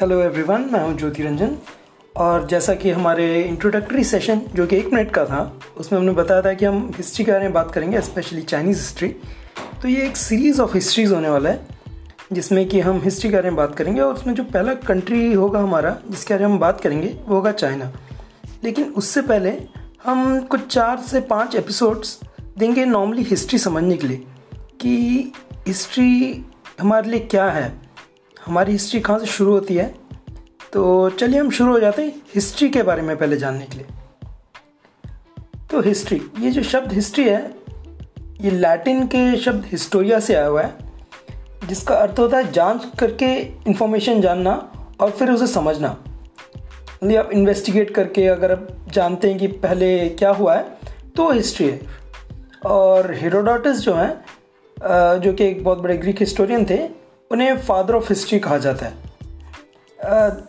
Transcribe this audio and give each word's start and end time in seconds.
Hello 0.00 0.20
everyone 0.22 0.68
मैं 0.72 0.80
हूँ 0.80 0.96
ज्योति 0.98 1.22
रंजन। 1.22 1.56
और 2.16 2.46
जैसा 2.46 2.74
कि 2.74 2.90
हमारे 2.90 3.24
इंट्रोडक्टरी 3.42 4.02
सेशन 4.04 4.40
जो 4.54 4.66
कि 4.66 4.76
एक 4.76 4.92
मिनट 4.92 5.10
का 5.10 5.24
था, 5.24 5.40
उसमें 5.76 5.98
हमने 5.98 6.12
बताया 6.12 6.42
था 6.42 6.52
कि 6.52 6.64
हम 6.64 6.92
हिस्ट्री 6.96 7.24
के 7.24 7.32
बारे 7.32 7.44
में 7.44 7.52
बात 7.52 7.70
करेंगे 7.72 8.00
स्पेशली 8.00 8.42
चाइनीज़ 8.42 8.78
हिस्ट्री 8.78 9.08
तो 9.82 9.88
ये 9.88 10.06
एक 10.06 10.16
सीरीज़ 10.16 10.60
ऑफ़ 10.62 10.74
हिस्ट्रीज़ 10.74 11.14
होने 11.14 11.28
वाला 11.28 11.50
है, 11.50 11.66
जिसमें 12.32 12.68
कि 12.68 12.80
हम 12.80 13.00
हिस्ट्री 13.04 13.30
के 13.30 13.36
बारे 13.36 13.50
में 13.50 13.56
बात 13.56 13.74
करेंगे, 13.74 14.00
और 14.00 14.14
उसमें 14.14 14.34
जो 14.34 14.44
पहला 14.44 14.74
कंट्री 14.74 15.32
होगा 15.32 15.60
हमारा, 15.60 15.96
जिसके 16.10 16.34
बारे 16.34 16.46
में 16.46 16.52
हम 16.52 16.58
बात 16.58 16.80
करेंगे, 16.80 17.08
वो 17.08 17.34
होगा 17.34 17.52
चाइना 17.52 17.92
लेकिन 18.64 18.92
उससे 18.92 19.22
पहले 19.22 19.56
हम 20.04 20.40
कुछ 20.40 20.66
चार 20.66 21.02
से 21.08 21.20
पाँच 21.26 21.54
एपिसोड्स 21.54 22.18
देंगे 22.58 22.84
नॉर्मली 22.84 23.22
हिस्ट्री 23.24 23.58
समझने 23.58 23.96
के 23.96 24.06
लिए, 24.06 24.22
कि 24.80 25.32
हिस्ट्री 25.66 26.44
हमारे 26.80 27.10
लिए 27.10 27.20
क्या 27.20 27.50
है 27.50 27.87
हमारी 28.48 28.72
हिस्ट्री 28.72 29.00
कहाँ 29.00 29.18
से 29.18 29.26
शुरू 29.26 29.52
होती 29.52 29.74
है? 29.74 29.86
तो 30.72 31.10
चलिए 31.10 31.40
हम 31.40 31.50
शुरू 31.50 31.72
हो 31.72 31.80
जाते 31.80 32.02
हैं 32.02 32.12
हिस्ट्री 32.34 32.68
के 32.68 32.82
बारे 32.82 33.02
में 33.02 33.16
पहले 33.16 33.36
जानने 33.36 33.66
के 33.66 33.78
लिए। 33.78 33.86
तो 35.70 35.80
हिस्ट्री 35.80 36.20
ये 36.40 36.50
जो 36.50 36.62
शब्द 36.62 36.92
हिस्ट्री 36.92 37.28
है, 37.28 37.40
ये 38.40 38.50
लैटिन 38.50 39.06
के 39.06 39.36
शब्द 39.36 39.64
हिस्टोरिया 39.66 40.20
से 40.20 40.34
आया 40.34 40.46
हुआ 40.46 40.62
है, 40.62 40.74
जिसका 41.68 41.94
अर्थ 41.94 42.18
होता 42.18 42.36
है 42.36 42.52
जाँच 42.52 42.86
करके 42.98 43.26
इंफॉर्मेशन 43.68 44.20
जानना 44.20 44.52
और 45.00 45.10
फिर 45.10 45.30
उसे 45.30 45.46
समझना। 45.46 45.96
मतलब 47.02 47.16
आप 47.16 47.32
इन्वेस्टिगेट 47.32 47.90
करके 47.94 48.26
अगर 48.26 48.52
आप 48.52 48.68
जानते 48.92 49.28
हैं 49.30 49.38
कि 49.38 49.46
पहले 49.46 50.08
क्या 50.08 50.30
हुआ 50.30 50.54
है 50.56 50.78
तो 51.16 51.30
हिस्ट्री 51.32 51.68
है। 51.68 51.80
और 52.66 53.12
हीरोडोटस 53.14 53.80
जो 53.80 53.94
हैं 53.94 55.20
जो 55.20 55.32
कि 55.32 55.44
एक 55.44 55.62
बहुत 55.64 55.78
बड़े 55.78 55.96
ग्रीक 55.96 56.20
हिस्टोरियन 56.20 56.64
थे 56.64 56.78
उन्हें 57.30 57.58
फादर 57.58 57.94
ऑफ़ 57.94 58.08
हिस्ट्री 58.08 58.38
कहा 58.38 58.58
जाता 58.58 58.86
है। 58.86 58.92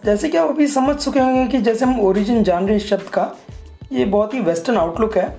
जैसे 0.05 0.29
कि 0.29 0.37
आप 0.37 0.49
अभी 0.49 0.67
समझ 0.67 0.95
चुके 0.95 1.19
होंगे 1.19 1.47
कि 1.47 1.61
जैसे 1.61 1.85
हम 1.85 1.99
ओरिजिन 1.99 2.43
जान 2.43 2.67
रहे 2.67 2.79
शब्द 2.79 3.09
का, 3.09 3.35
ये 3.91 4.05
बहुत 4.05 4.33
ही 4.33 4.39
वेस्टर्न 4.39 4.77
आउटलुक 4.77 5.17
है। 5.17 5.37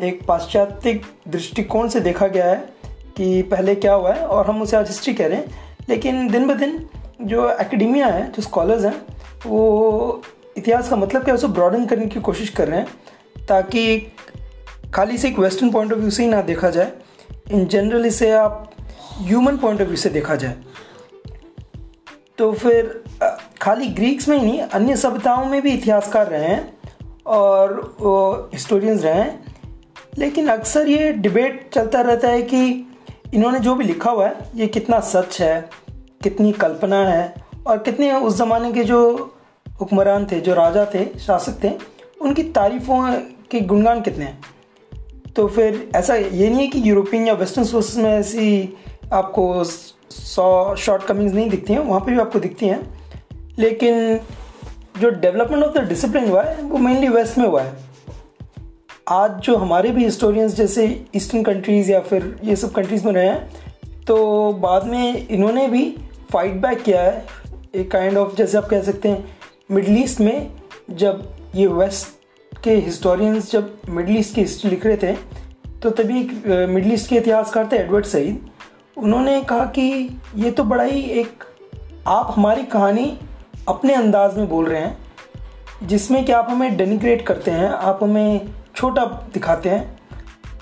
एक 0.00 0.24
पाश्चात्य 0.26 1.00
दृष्टिकोण 1.28 1.88
से 1.88 2.00
देखा 2.00 2.26
गया 2.26 2.46
है 2.46 2.72
कि 3.16 3.42
पहले 3.42 3.74
क्या 3.74 3.94
हुआ 3.94 4.12
है 4.12 4.26
और 4.26 4.46
हम 4.46 4.62
उसे 4.62 4.76
आज 4.76 4.88
हिस्ट्री 4.88 5.14
कह 5.14 5.26
रहे 5.26 5.36
हैं। 5.36 5.76
लेकिन 5.88 6.28
दिन 6.28 6.46
ब 6.46 6.54
दिन 6.54 6.88
जो 7.22 7.48
एकेडमिया 7.50 8.06
है, 8.06 8.30
जो 8.32 8.42
स्कॉलर्स 8.42 8.84
हैं, 8.84 9.02
वो 9.46 10.22
इतिहास 10.56 10.88
का 10.88 10.96
मतलब 10.96 11.24
क्या 11.24 11.34
है, 11.34 11.38
उसे 11.38 11.46
ब्रॉडन 11.46 11.86
करने 11.86 12.06
की 12.06 12.20
कोशिश 12.20 12.48
कर 12.48 12.68
रहे 12.68 12.78
हैं 12.78 13.46
ताकि 13.46 13.98
खाली 14.94 15.18
से 15.18 15.28
एक 15.28 15.38
वेस्टर्न 15.38 15.70
पॉइंट 15.70 15.92
ऑफ़ 15.92 16.00
व्यू 16.00 16.10
से 16.10 16.22
ही 16.22 16.28
ना 16.28 16.42
देखा 16.42 16.70
जाए। 16.70 16.92
इन 17.50 17.66
जनरल 17.66 18.06
इसे 18.06 18.30
आप 18.30 18.70
ह्यूमन 19.18 19.56
पॉइंट 19.56 19.80
ऑफ़ 19.80 19.88
व्यू 19.88 19.96
से 19.96 20.10
देखा 20.10 20.36
जाए। 20.36 20.54
तो 22.40 22.52
फिर 22.52 23.04
खाली 23.62 23.86
ग्रीक्स 23.86 24.28
में 24.28 24.38
ही 24.38 24.44
नहीं, 24.46 24.60
अन्य 24.60 24.96
सभ्यताओं 24.96 25.44
में 25.44 25.62
भी 25.62 25.70
इतिहासकार 25.70 26.26
रहे 26.26 26.44
हैं 26.44 26.78
और 27.26 28.50
हिस्टोरियंस 28.52 29.02
रहे 29.02 29.14
हैं। 29.14 29.56
लेकिन 30.18 30.48
अक्सर 30.48 30.88
ये 30.88 31.12
डिबेट 31.12 31.68
चलता 31.74 32.00
रहता 32.00 32.28
है 32.28 32.42
कि 32.42 32.88
इन्होंने 33.34 33.58
जो 33.58 33.74
भी 33.74 33.84
लिखा 33.84 34.10
हुआ 34.10 34.26
है, 34.26 34.36
ये 34.54 34.66
कितना 34.66 35.00
सच 35.00 35.40
है, 35.42 35.70
कितनी 36.22 36.52
कल्पना 36.52 37.04
है 37.08 37.34
और 37.66 37.78
कितने 37.78 38.12
उस 38.12 38.36
ज़माने 38.36 38.72
के 38.72 38.84
जो 38.84 39.00
हुक्मरान 39.80 40.26
थे, 40.32 40.40
जो 40.40 40.54
राजा 40.54 40.84
थे, 40.94 41.18
शासक 41.18 41.62
थे, 41.64 41.72
उनकी 42.20 42.42
तारीफ़ों 42.42 43.20
के 43.50 43.60
गुणगान 43.60 44.00
कितने 44.00 44.24
हैं। 44.24 44.40
तो 45.36 45.46
फिर 45.48 45.90
ऐसा 45.94 46.14
ये 46.14 46.50
नहीं 46.50 46.60
है 46.60 46.66
कि 46.66 46.90
यूरोपियन 46.90 47.26
या 47.26 47.34
वेस्टर्न 47.34 47.64
सोर्सेज 47.64 48.04
में 48.04 48.10
ऐसी 48.10 48.78
आपको 49.12 49.64
सौ 50.10 50.74
शॉर्ट 50.78 51.02
कमिंग्स 51.02 51.34
नहीं 51.34 51.48
दिखती 51.50 51.72
हैं, 51.72 51.80
वहाँ 51.80 52.00
पे 52.00 52.12
भी 52.12 52.18
आपको 52.18 52.38
दिखती 52.38 52.66
हैं। 52.66 52.80
लेकिन 53.58 54.20
जो 54.98 55.10
डेवलपमेंट 55.10 55.64
ऑफ़ 55.64 55.78
द 55.78 55.88
डिसिप्लिन 55.88 56.28
हुआ 56.30 56.42
है, 56.42 56.62
वो 56.62 56.78
मेनली 56.78 57.08
वेस्ट 57.08 57.38
में 57.38 57.46
हुआ 57.46 57.62
है। 57.62 57.72
आज 59.08 59.40
जो 59.40 59.56
हमारे 59.56 59.90
भी 59.90 60.04
हिस्टोरियंस 60.04 60.54
जैसे 60.54 60.84
ईस्टर्न 61.16 61.42
कंट्रीज़ 61.42 61.90
या 61.92 62.00
फिर 62.00 62.36
ये 62.44 62.56
सब 62.56 62.72
कंट्रीज़ 62.72 63.06
में 63.06 63.12
रहे 63.12 63.28
हैं 63.28 64.04
तो 64.06 64.52
बाद 64.52 64.86
में 64.86 65.28
इन्होंने 65.28 65.66
भी 65.68 65.84
फाइट 66.32 66.60
बैक 66.62 66.82
किया 66.82 67.02
है। 67.02 67.24
एक 67.74 67.90
काइंड 67.90 68.18
ऑफ़ 68.18 68.34
जैसे 68.36 68.58
आप 68.58 68.68
कह 68.68 68.82
सकते 68.82 69.08
हैं 69.08 69.36
मिडल 69.70 69.98
ईस्ट 69.98 70.20
में 70.20 70.50
जब 70.90 71.28
ये 71.54 71.66
वेस्ट 71.66 72.58
के 72.64 72.74
हिस्टोरियंस 72.76 73.50
जब 73.52 73.76
मिडल 73.88 74.16
ईस्ट 74.16 74.34
की 74.34 74.40
हिस्ट्री 74.40 74.70
लिख 74.70 74.86
रहे 74.86 74.96
थे 74.96 75.12
तो 75.82 75.90
तभी 75.90 76.22
मिडल 76.66 76.92
ईस्ट 76.92 77.08
के 77.10 77.16
इतिहासकार 77.16 77.68
थे 77.72 77.76
एडवर्ड 77.76 78.04
सईद 78.04 78.48
उन्होंने 78.96 79.40
कहा 79.40 79.64
कि 79.66 80.18
ये 80.36 80.50
तो 80.50 80.64
बड़ा 80.64 80.84
ही 80.84 81.00
एक, 81.00 81.44
आप 82.06 82.32
हमारी 82.36 82.62
कहानी 82.64 83.18
अपने 83.68 83.94
अंदाज 83.94 84.36
में 84.38 84.48
बोल 84.48 84.66
रहे 84.66 84.80
हैं, 84.80 84.96
जिसमें 85.82 86.24
कि 86.24 86.32
आप 86.32 86.46
हमें 86.50 86.76
डेनिग्रेट 86.76 87.26
करते 87.26 87.50
हैं, 87.50 87.68
आप 87.68 88.02
हमें 88.02 88.48
छोटा 88.76 89.04
दिखाते 89.34 89.68
हैं। 89.68 89.98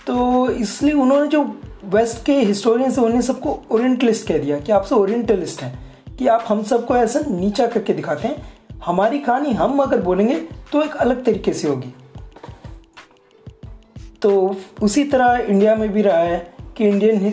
तो 0.06 0.48
इसलिए 0.50 0.92
उन्होंने 0.94 1.26
जो 1.26 1.42
वेस्ट 1.86 2.24
के 2.24 2.32
हिस्टोरियंस 2.34 2.98
हैं 2.98 3.04
उन्हें 3.04 3.20
सबको 3.20 3.58
ओरिएंटलिस्ट 3.70 4.26
कह 4.28 4.38
दिया 4.38 4.58
कि 4.60 4.72
आपसे 4.72 4.94
ओरिएंटलिस्ट 4.94 5.62
हैं, 5.62 5.78
कि 6.16 6.26
आप 6.26 6.44
हम 6.48 6.62
सबको 6.62 6.96
ऐसा 6.96 7.20
नीचा 7.30 7.66
करके 7.66 7.92
दिखाते 7.92 8.28
हैं। 8.28 8.80
हमारी 8.84 9.18
कहानी 9.18 9.52
हम 9.52 9.78
अगर 9.78 10.00
बोलेंगे 10.02 10.40
तो 10.72 10.82
एक 10.82 10.94
अलग 10.96 11.24
तरीके 11.24 11.52
से 11.52 11.68
होगी। 11.68 11.94
तो 14.22 14.56
उसी 14.82 15.04
तरह 15.04 15.36
इंडिया 15.38 15.74
में 15.74 15.88
भी 15.92 16.02
रहा 16.02 16.18
है 16.18 16.38
कि 16.76 16.88
इंडियन 16.88 17.32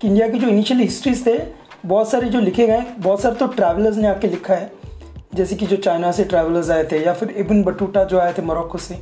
कि 0.00 0.08
इंडिया 0.08 0.28
की 0.28 0.38
जो 0.38 0.48
इनिशियल 0.48 0.80
हिस्ट्रीज 0.80 1.26
थे, 1.26 1.38
बहुत 1.86 2.10
सारे 2.10 2.28
जो 2.28 2.40
लिखे 2.40 2.66
गए, 2.66 2.84
बहुत 2.98 3.20
सारे 3.22 3.34
तो 3.34 3.46
ट्रैवलर्स 3.46 3.96
ने 3.96 4.08
आके 4.08 4.28
लिखा 4.28 4.54
है। 4.54 4.70
जैसे 5.34 5.56
कि 5.56 5.66
जो 5.66 5.76
चाइना 5.76 6.10
से 6.12 6.24
ट्रैवलर्स 6.24 6.70
आए 6.70 6.84
थे 6.84 7.04
या 7.04 7.12
फिर 7.12 7.30
इबन 7.30 7.62
बटूटा 7.64 8.04
जो 8.04 8.18
आए 8.18 8.32
थे 8.32 8.42
मोरक्को 8.42 8.78
से। 8.78 8.94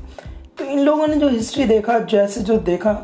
तो 0.59 0.65
इन 0.65 0.79
लोगों 0.79 1.07
ने 1.07 1.17
जो 1.17 1.29
हिस्ट्री 1.29 1.65
देखा, 1.65 1.99
जैसे 1.99 2.41
जो 2.41 2.57
देखा, 2.59 2.97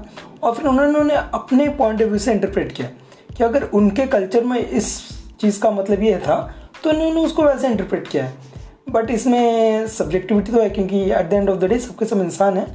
और 0.42 0.54
फिर 0.54 0.66
उन्होंने 0.66 1.14
अपने 1.14 1.68
पॉइंट 1.68 2.02
ऑफ़ 2.02 2.08
व्यू 2.08 2.18
से 2.18 2.32
इंटरप्रेट 2.32 2.72
किया 2.72 2.88
कि 3.36 3.44
अगर 3.44 3.62
उनके 3.64 4.06
कल्चर 4.06 4.44
में 4.44 4.58
इस 4.58 4.98
चीज़ 5.40 5.60
का 5.60 5.70
मतलब 5.70 6.02
ये 6.02 6.18
था 6.18 6.36
तो 6.84 6.90
उन्होंने 6.90 7.24
उसको 7.24 7.42
वैसे 7.42 7.68
इंटरप्रेट 7.68 8.08
किया 8.08 8.24
है। 8.24 8.32
बट 8.90 9.10
इसमें 9.10 9.86
सब्जेक्टिविटी 9.88 10.52
तो 10.52 10.60
है, 10.60 10.68
क्योंकि 10.70 11.00
at 11.02 11.28
the 11.30 11.32
end 11.32 11.50
of 11.50 11.58
the 11.58 11.64
day 11.64 11.78
सबके 11.78 12.04
सब 12.04 12.20
इंसान 12.20 12.56
है, 12.56 12.66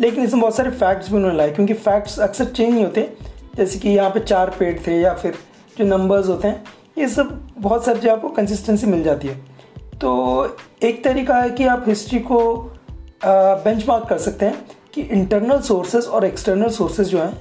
लेकिन 0.00 0.24
इसमें 0.24 0.40
बहुत 0.40 0.56
सारे 0.56 0.70
फैक्ट्स 0.70 1.10
भी 1.10 1.16
उन्होंने 1.16 1.36
लाए, 1.36 1.50
क्योंकि 1.50 1.74
फैक्ट्स 1.74 2.18
अक्सर 2.20 2.44
चेंज 2.44 2.72
नहीं 2.72 2.84
होते। 2.84 3.08
जैसे 3.56 3.78
कि 3.78 3.88
यहाँ 3.88 4.10
पे 4.10 4.20
चार 4.20 4.50
पेड़ 4.58 4.78
थे 4.86 5.00
या 5.00 5.14
फिर 5.14 5.34
जो 5.78 5.84
नंबर्स 5.86 6.28
होते 6.28 6.48
हैं, 6.48 6.64
ये 6.98 7.08
सब 7.08 7.28
बहुत 7.58 7.84
सारी 7.84 8.08
आपको 8.08 8.28
कंसिस्टेंसी 8.30 8.86
मिल 8.86 9.02
जाती 9.02 9.28
है। 9.28 9.34
तो 9.94 10.56
एक 10.82 11.02
तरीका 11.04 11.36
है 11.36 11.50
कि 11.50 11.66
आप 11.66 11.84
हिस्ट्री 11.88 12.18
को 12.22 12.40
बेंचमार्क 13.24 14.08
कर 14.08 14.18
सकते 14.18 14.46
हैं 14.46 14.64
कि 14.94 15.02
इंटरनल 15.02 15.60
सोर्सेज 15.62 16.06
और 16.06 16.24
एक्सटर्नल 16.24 16.68
सोर्सेज 16.70 17.08
जो 17.08 17.18
हैं, 17.18 17.32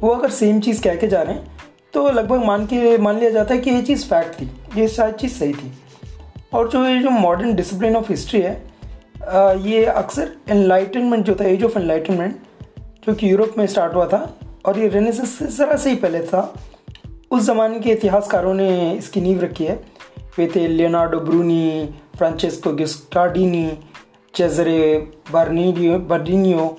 वो 0.00 0.10
अगर 0.10 0.30
सेम 0.32 0.60
चीज़ 0.60 0.82
कह 0.82 0.96
के 0.96 1.06
जा 1.06 1.22
रहे 1.22 1.34
हैं 1.34 1.52
तो 1.94 2.08
लगभग 2.10 2.44
मान 2.44 2.66
के, 2.66 2.96
मान 2.98 3.18
लिया 3.18 3.30
जाता 3.30 3.54
है 3.54 3.60
कि 3.60 3.70
ये 3.70 3.82
चीज़ 3.82 4.06
फैक्ट 4.06 4.40
थी, 4.40 4.50
ये 4.76 4.88
शायद 4.88 5.14
चीज़ 5.14 5.32
सही 5.32 5.52
थी। 5.52 5.72
और 6.52 6.68
जो 6.70 6.84
ये 6.86 6.98
जो 7.02 7.10
मॉडर्न 7.10 7.54
डिसिप्लिन 7.54 7.96
ऑफ़ 7.96 8.10
हिस्ट्री 8.10 8.40
है 8.40 8.62
ये 9.62 9.84
अक्सर 9.84 10.32
एनलाइटनमेंट 10.50 11.24
जो 11.26 11.34
था 11.34 11.44
एज 11.44 11.64
ऑफ़ 11.64 11.78
एनलाइटनमेंट 11.78 12.36
जो 13.06 13.14
कि 13.14 13.30
यूरोप 13.30 13.54
में 13.58 13.66
स्टार्ट 13.66 13.94
हुआ 13.94 14.06
था 14.06 14.18
और 14.66 14.78
ये 14.78 14.88
रेनेसेंस 14.88 15.38
से 15.38 15.46
ज़रा 15.46 15.76
से 15.76 15.90
ही 15.90 15.96
पहले 15.96 16.20
था। 16.22 16.54
उस 17.30 17.42
ज़माने 17.42 17.80
के 17.80 17.90
इतिहासकारों 17.90 18.54
ने 18.54 18.92
इसकी 18.92 19.20
नींव 19.20 19.40
रखी 19.40 19.64
है। 19.64 19.74
वे 20.38 20.46
थे 20.54 20.66
Leonardo 20.68 21.20
Bruni 21.20 21.94
Francesco 22.16 22.72
Guicciardini 22.74 23.70
Cesare 24.34 24.96
बर्निडियो 25.32 25.98
बर्डिनियो 26.08 26.76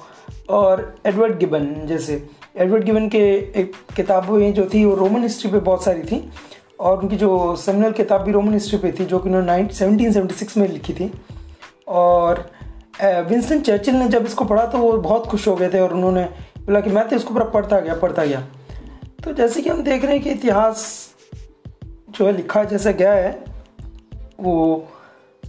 और 0.49 0.95
एडवर्ड 1.05 1.37
गिबन 1.39 1.73
जैसे। 1.87 2.23
एडवर्ड 2.57 2.83
गिबन 2.83 3.07
के 3.09 3.19
एक 3.59 3.73
किताबें 3.95 4.53
जो 4.53 4.65
थी, 4.73 4.83
वो 4.85 4.95
रोमन 4.95 5.23
हिस्ट्री 5.23 5.51
पे 5.51 5.59
बहुत 5.59 5.83
सारी 5.83 6.01
थी 6.03 6.29
और 6.79 6.99
उनकी 6.99 7.15
जो 7.15 7.55
सेमिनल 7.55 7.91
किताब 7.91 8.21
भी 8.21 8.31
रोमन 8.31 8.53
हिस्ट्री 8.53 8.77
पे 8.79 8.91
थी, 8.91 9.05
जो 9.05 9.19
कि 9.19 9.29
उन्होंने 9.29 9.47
नाइन 9.47 9.67
सेवनटीन 9.69 10.11
सेवेंटी 10.11 10.35
सिक्स 10.35 10.57
में 10.57 10.67
लिखी 10.67 10.93
थी। 10.93 11.11
और 11.87 12.49
विंस्टन 13.03 13.59
चर्चिल 13.61 13.95
ने 13.95 14.07
जब 14.09 14.25
इसको 14.25 14.45
पढ़ा 14.45 14.65
तो 14.65 14.77
वो 14.77 14.91
बहुत 14.93 15.25
खुश 15.27 15.47
हो 15.47 15.55
गए 15.55 15.69
थे 15.69 15.79
और 15.79 15.93
उन्होंने 15.93 16.27
बोला 16.65 16.81
मैं 16.93 17.07
तो 17.07 17.15
इसको 17.15 17.33
पूरा 17.33 17.45
पढ़ता 17.45 17.79
गया 17.79 17.93
पढ़ता 17.93 18.25
गया। 18.25 18.41
तो 19.23 19.33
जैसे 19.33 19.61
कि 19.61 19.69
हम 19.69 19.81
देख 19.83 20.03
रहे 20.03 20.13
हैं 20.13 20.23
कि 20.23 20.29
इतिहास 20.29 21.09
जो 22.09 22.25
है, 22.25 22.31
लिखा 22.31 22.63
जैसा 22.63 22.91
गया 22.91 23.13
है, 23.13 23.43
वो 24.39 24.87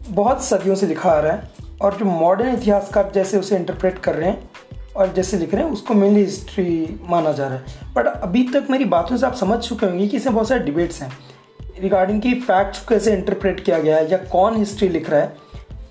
बहुत 0.09 0.45
सदियों 0.45 0.75
से 0.75 0.87
लिखा 0.87 1.11
आ 1.11 1.19
रहा 1.21 1.33
है 1.33 1.51
और 1.83 1.97
जो 1.97 2.05
मॉडर्न 2.05 2.55
इतिहासकार 2.55 3.11
जैसे 3.15 3.39
उसे 3.39 3.57
इंटरप्रेट 3.57 3.99
कर 3.99 4.15
रहे 4.15 4.31
हैं 4.31 4.51
और 4.97 5.13
जैसे 5.13 5.39
लिख 5.39 5.55
रहे 5.55 5.65
हैं, 5.65 5.71
उसको 5.71 5.95
मेनली 5.95 6.21
हिस्ट्री 6.21 7.01
माना 7.03 7.33
जा 7.33 7.49
रहा 7.49 7.57
है। 7.57 7.95
बट 7.95 8.07
अभी 8.07 8.43
तक 8.43 8.67
मेरी 8.71 8.85
बातों 8.85 9.17
से 9.17 9.27
आप 9.27 9.35
समझ 9.35 9.59
चुके 9.59 9.87
होंगे 9.87 10.09
कि 10.09 10.17
इसमें 10.17 10.35
बहुत 10.35 10.49
सारे 10.49 10.61
डिबेट्स 10.61 11.03
हैं। 11.03 11.13
रिगार्डिंग 11.81 12.23
की 12.23 12.35
फैक्ट्स 12.35 12.81
को 12.81 12.87
कैसे 12.89 13.13
इंटरप्रेट 13.13 13.61
किया 13.61 13.79
गया 13.79 13.97
है 13.97 14.11
या 14.11 14.19
कौन 14.19 14.57
हिस्ट्री 14.57 14.89
लिख 14.89 15.11
रहा 15.11 15.21
है। 15.21 15.37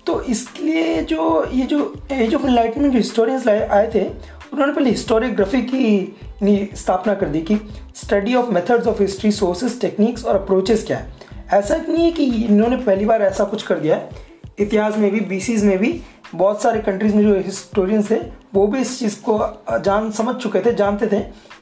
तो 0.06 0.20
इसलिए 0.22 1.02
जो 1.02 1.46
ये 1.52 1.66
जो 1.66 1.94
एज 2.12 2.34
ऑफ़ 2.34 2.42
इनलाइटमेंट 2.42 2.92
जो 2.92 2.98
हिस्टोरियंस 2.98 3.48
आए 3.48 3.90
थे 3.94 4.04
उन्होंने 4.52 4.72
पहले 4.72 4.90
हिस्टोरियोग्राफी 4.90 5.62
की 5.62 6.76
स्थापना 6.76 7.14
कर 7.14 7.26
दी 7.26 7.40
कि 7.40 7.56
study 7.94 8.34
of 8.34 8.50
methods 8.50 8.86
of 8.86 9.02
history 9.02 9.30
sources 9.32 9.80
techniques 9.80 10.24
और 10.24 10.34
अप्रोचेस 10.34 10.86
क्या 10.86 10.98
है। 10.98 11.14
ऐसा 11.52 11.76
नहीं 11.78 12.04
है 12.04 12.12
कि 12.12 12.24
इन्होंने 12.24 12.76
पहली 12.76 13.04
बार 13.04 13.22
ऐसा 13.22 13.44
कुछ 13.44 13.62
कर 13.62 13.78
दिया 13.78 13.96
है। 13.96 14.24
इतिहास 14.58 14.96
में 14.96 15.10
भी 15.10 15.20
बीसीज 15.20 15.64
में 15.64 15.78
भी, 15.78 16.00
बहुत 16.34 16.62
सारे 16.62 16.80
कंट्रीज़ 16.80 17.14
में 17.14 17.22
जो 17.22 17.34
हिस्टोरियंस 17.36 18.10
थे, 18.10 18.20
वो 18.54 18.66
भी 18.66 18.80
इस 18.80 18.98
चीज़ 18.98 19.16
को 19.28 19.38
जान, 19.78 20.10
समझ 20.10 20.34
चुके 20.36 20.60
थे, 20.60 20.74
जानते 20.74 21.06
थे 21.06 21.20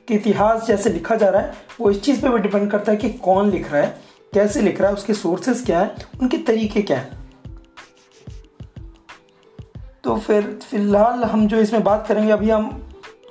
कि 0.08 0.14
इतिहास 0.14 0.66
जैसे 0.66 0.90
लिखा 0.90 1.16
जा 1.16 1.28
रहा 1.28 1.42
है, 1.42 1.52
वो 1.80 1.90
इस 1.90 2.02
चीज़ 2.02 2.22
पे 2.22 2.28
भी 2.28 2.38
डिपेंड 2.38 2.70
करता 2.70 2.92
है 2.92 2.98
कि 2.98 3.10
कौन 3.10 3.50
लिख 3.50 3.72
रहा 3.72 3.82
है, 3.82 3.96
कैसे 4.34 4.60
लिख 4.60 4.80
रहा 4.80 4.90
है, 4.90 4.96
उसके 4.96 5.14
सोर्सेज 5.14 5.62
क्या 5.66 5.80
है, 5.80 5.94
उनके 6.20 6.38
तरीके 6.38 6.82
क्या 6.82 6.98
हैं। 6.98 7.23
तो 10.04 10.16
फिर 10.16 10.42
फ़िलहाल 10.62 11.24
हम 11.24 11.46
जो 11.48 11.58
इसमें 11.58 11.82
बात 11.84 12.06
करेंगे 12.06 12.32
अभी 12.32 12.50
हम 12.50 12.68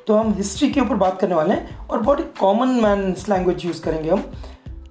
तो 0.08 0.16
हम 0.16 0.34
हिस्ट्री 0.34 0.70
के 0.72 0.82
ऊपर 0.82 0.96
बात 0.96 1.20
करने 1.20 1.36
वाले 1.36 1.54
हैं 1.54 1.88
और 1.88 2.00
बहुत 2.00 2.20
ही 2.20 2.24
कॉमन 2.40 2.70
मैन 2.84 3.16
लैंग्वेज 3.30 3.66
यूज़ 3.66 3.82
करेंगे 3.82 4.10
हम। 4.10 4.24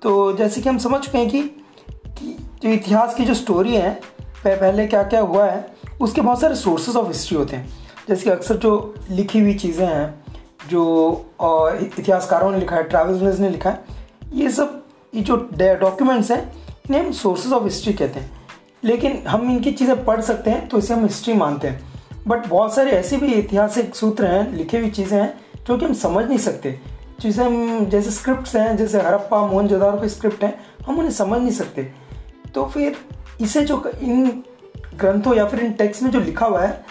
तो 0.02 0.32
जैसे 0.32 0.60
कि 0.60 0.68
हम 0.68 0.78
समझ 0.78 1.00
चुके 1.00 1.18
हैं 1.18 1.28
कि, 1.30 1.42
कि 1.42 2.36
जो 2.62 2.68
इतिहास 2.68 3.14
की 3.14 3.24
जो 3.24 3.34
स्टोरी 3.34 3.74
है 3.74 3.90
पहले 4.46 4.86
क्या 4.86 5.02
क्या 5.02 5.20
हुआ 5.20 5.46
है 5.46 5.66
उसके 6.00 6.20
बहुत 6.20 6.40
सारे 6.40 6.54
सोर्सेज 6.54 6.96
ऑफ़ 6.96 7.06
हिस्ट्री 7.08 7.36
होते 7.38 7.56
हैं। 7.56 7.68
जैसे 8.08 8.24
कि 8.24 8.30
अक्सर 8.30 8.56
जो 8.56 8.94
लिखी 9.10 9.40
हुई 9.40 9.54
चीज़ें 9.54 9.86
हैं 9.86 10.24
जो 10.70 10.84
इतिहासकारों 11.82 12.50
ने 12.50 12.58
लिखा 12.58 12.76
है 12.76 12.82
ट्रैवलर्स 12.82 13.38
ने 13.40 13.48
लिखा 13.48 13.70
है 13.70 13.84
ये 14.34 14.50
सब 14.50 14.82
ये 15.14 15.22
जो 15.22 15.36
डॉक्यूमेंट्स 15.54 16.30
हैं 16.30 16.42
इन्हें 16.88 17.02
हम 17.02 17.12
सोर्सेज 17.12 17.52
ऑफ़ 17.52 17.64
हिस्ट्री 17.64 17.92
कहते 17.92 18.20
हैं। 18.20 18.41
लेकिन 18.84 19.26
हम 19.26 19.50
इनकी 19.50 19.72
चीज़ें 19.72 20.04
पढ़ 20.04 20.20
सकते 20.20 20.50
हैं 20.50 20.68
तो 20.68 20.78
इसे 20.78 20.94
हम 20.94 21.02
हिस्ट्री 21.02 21.34
मानते 21.34 21.68
हैं। 21.68 21.92
बट 22.28 22.46
बहुत 22.46 22.74
सारे 22.74 22.90
ऐसे 22.90 23.16
भी 23.16 23.32
ऐतिहासिक 23.32 23.94
सूत्र 23.94 24.26
हैं, 24.26 24.52
लिखी 24.52 24.76
हुई 24.76 24.90
चीज़ें 24.90 25.22
हैं, 25.22 25.40
जो 25.66 25.78
कि 25.78 25.84
हम 25.84 25.92
समझ 25.92 26.24
नहीं 26.26 26.38
सकते। 26.38 26.78
जिसे 27.20 27.44
हम, 27.44 27.86
जैसे 27.86 28.10
स्क्रिप्ट 28.10 28.56
हैं, 28.56 28.76
जैसे 28.76 29.00
हड़प्पा 29.00 29.46
मोहनजोदारो 29.46 29.98
के 29.98 30.08
स्क्रिप्ट 30.08 30.44
हैं, 30.44 30.60
हम 30.86 30.98
उन्हें 30.98 31.12
समझ 31.12 31.40
नहीं 31.40 31.50
सकते। 31.50 31.82
तो 32.54 32.66
फिर 32.66 32.96
इसे 33.40 33.62
जो 33.62 33.92
इन 34.02 34.42
ग्रंथों 34.96 35.34
या 35.34 35.46
फिर 35.46 35.60
इन 35.60 35.72
टेक्स्ट 35.72 36.02
में 36.02 36.10
जो 36.10 36.20
लिखा 36.20 36.46
हुआ 36.46 36.62
है, 36.62 36.84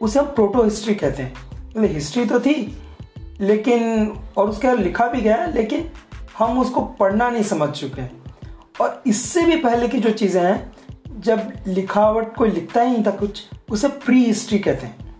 उसे 0.00 0.18
हम 0.18 0.26
प्रोटो 0.26 0.62
हिस्ट्री 0.62 0.94
कहते 0.94 1.22
हैं। 1.22 1.34
मतलब 1.68 1.84
हिस्ट्री 1.84 2.24
तो 2.24 2.40
थी, 2.40 2.78
लेकिन, 3.40 4.12
और 4.36 4.48
उसके 4.48 4.76
लिखा 4.76 5.06
भी 5.06 5.20
गया 5.20 5.46
लेकिन 5.46 5.90
हम 6.38 6.58
उसको 6.58 6.80
पढ़ना 6.80 7.30
नहीं 7.30 7.42
समझ 7.42 7.68
चुके 7.70 8.00
हैं। 8.00 8.22
और 8.80 9.02
इससे 9.06 9.42
भी 9.42 9.56
पहले 9.56 9.88
की 9.88 9.98
जो 9.98 10.10
चीज़ें 10.10 10.42
हैं 10.42 10.72
जब 11.18 11.52
लिखावट 11.66 12.34
कोई 12.34 12.50
लिखता 12.50 12.82
ही 12.82 12.92
नहीं 12.92 13.04
था 13.06 13.10
कुछ, 13.10 13.42
उसे 13.70 13.88
प्री 13.88 14.24
हिस्ट्री 14.24 14.58
कहते 14.58 14.86
हैं। 14.86 15.16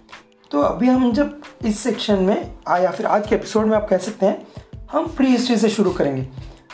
तो 0.51 0.61
अभी 0.61 0.89
हम 0.89 1.13
जब 1.13 1.41
इस 1.65 1.79
सेक्शन 1.79 2.23
में, 2.23 2.59
आ 2.69 2.77
या 2.79 2.91
फिर 2.91 3.07
आज 3.07 3.27
के 3.27 3.35
एपिसोड 3.35 3.67
में 3.67 3.77
आप 3.77 3.89
कह 3.89 3.99
सकते 3.99 4.27
हैं, 4.27 4.47
हम 4.93 5.07
प्री 5.07 5.27
हिस्ट्री 5.27 5.57
से 5.57 5.69
शुरू 5.69 5.91
करेंगे 5.91 6.29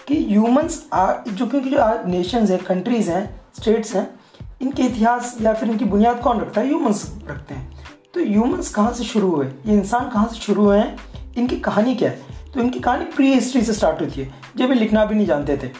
कि 0.09 0.25
ह्यूमंस 0.25 0.89
जो 1.29 1.47
क्योंकि 1.47 1.71
जो 1.71 1.79
आज 1.79 2.07
नेशंस 2.07 2.51
हैं 2.51 2.63
कंट्रीज़ 2.65 3.11
हैं 3.11 3.41
स्टेट्स 3.61 3.95
हैं, 3.97 4.21
इनके 4.63 4.83
इतिहास 4.83 5.37
या 5.43 5.53
फिर 5.53 5.71
इनकी 5.71 5.85
बुनियाद 5.85 6.21
कौन 6.21 6.41
रखता 6.41 6.61
है? 6.61 6.67
ह्यूमंस 6.67 7.15
रखते 7.31 7.55
हैं। 7.55 7.73
तो 8.15 8.21
ह्यूमंस 8.21 8.71
कहाँ 8.75 8.93
से 8.93 9.05
शुरू 9.05 9.31
हुए? 9.31 9.47
ये 9.47 9.73
इंसान 9.73 10.09
कहाँ 10.11 10.29
से 10.33 10.41
शुरू 10.41 10.65
हुए 10.65 10.79
हैं? 10.79 10.97
इनकी 11.39 11.57
कहानी 11.57 11.95
क्या 11.95 12.11
है? 12.11 12.23
तो 12.55 12.61
इनकी 12.61 12.81
कहानी 12.81 13.05
प्री 13.05 13.33
हिस्ट्री 13.35 13.63
से 13.63 13.73
स्टार्ट 13.73 14.01
होती 14.01 14.21
है। 14.21 14.33
जब 14.57 14.69
ये 14.69 14.75
लिखना 14.75 15.05
भी 15.05 15.15
नहीं 15.15 15.27
जानते 15.27 15.57
थे 15.57 15.71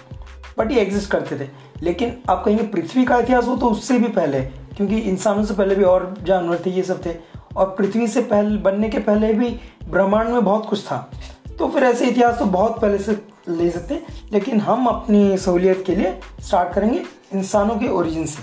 बट 0.59 0.71
ये 0.73 0.81
एग्जिस्ट 0.81 1.11
करते 1.11 1.39
थे। 1.39 1.49
लेकिन 1.85 2.17
आप 2.31 2.43
कहेंगे 2.45 2.65
पृथ्वी 2.65 3.05
का 3.05 3.19
इतिहास 3.19 3.47
हो 3.47 3.57
तो 3.57 3.69
उससे 3.69 3.99
भी 3.99 4.09
पहले, 4.09 4.41
क्योंकि 4.77 4.99
इंसानों 4.99 5.45
से 5.45 5.55
पहले 5.55 5.75
भी 5.75 5.85
और 5.85 6.15
जानवर 6.23 6.63
थे, 6.67 6.71
ये 6.71 6.83
सब 6.83 7.05
थे। 7.07 7.15
और 7.57 7.75
पृथ्वी 7.79 8.07
से 8.09 8.21
पहले, 8.23 8.57
बनने 8.59 8.89
के 8.89 8.99
पहले 8.99 9.33
भी 9.33 9.49
ब्रह्मांड 9.91 10.29
में 10.29 10.45
बहुत 10.45 10.67
कुछ 10.67 10.85
था। 10.85 11.11
तो 11.59 11.69
फिर 11.69 11.85
ऐसे 11.85 12.07
इतिहास 12.07 12.39
तो 12.39 12.45
बहुत 12.47 12.81
पहले 12.81 12.99
से 12.99 13.13
ले 13.49 13.71
सकते 13.71 13.95
हैं, 13.95 14.31
लेकिन 14.33 14.61
हम 14.61 14.87
अपनी 14.87 15.37
सहूलियत 15.39 15.83
के 15.87 15.95
लिए 15.97 16.19
स्टार्ट 16.41 16.73
करेंगे 16.73 17.03
इंसानों 17.35 17.77
के 17.77 17.89
ओरिजिन 17.89 18.27
से। 18.27 18.43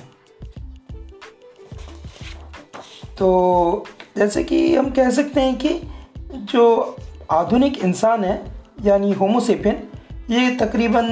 तो 3.17 3.85
जैसे 4.17 4.43
कि 4.43 4.75
हम 4.75 4.89
कह 4.89 5.09
सकते 5.09 5.41
हैं 5.41 5.57
कि 5.57 5.79
जो 6.43 6.95
आधुनिक 7.31 7.77
इंसान 7.79 8.23
है, 8.23 8.41
यानी 8.83 9.11
होमोसेपियन 9.11 9.81
ये 10.29 10.49
तकरीबन 10.55 11.07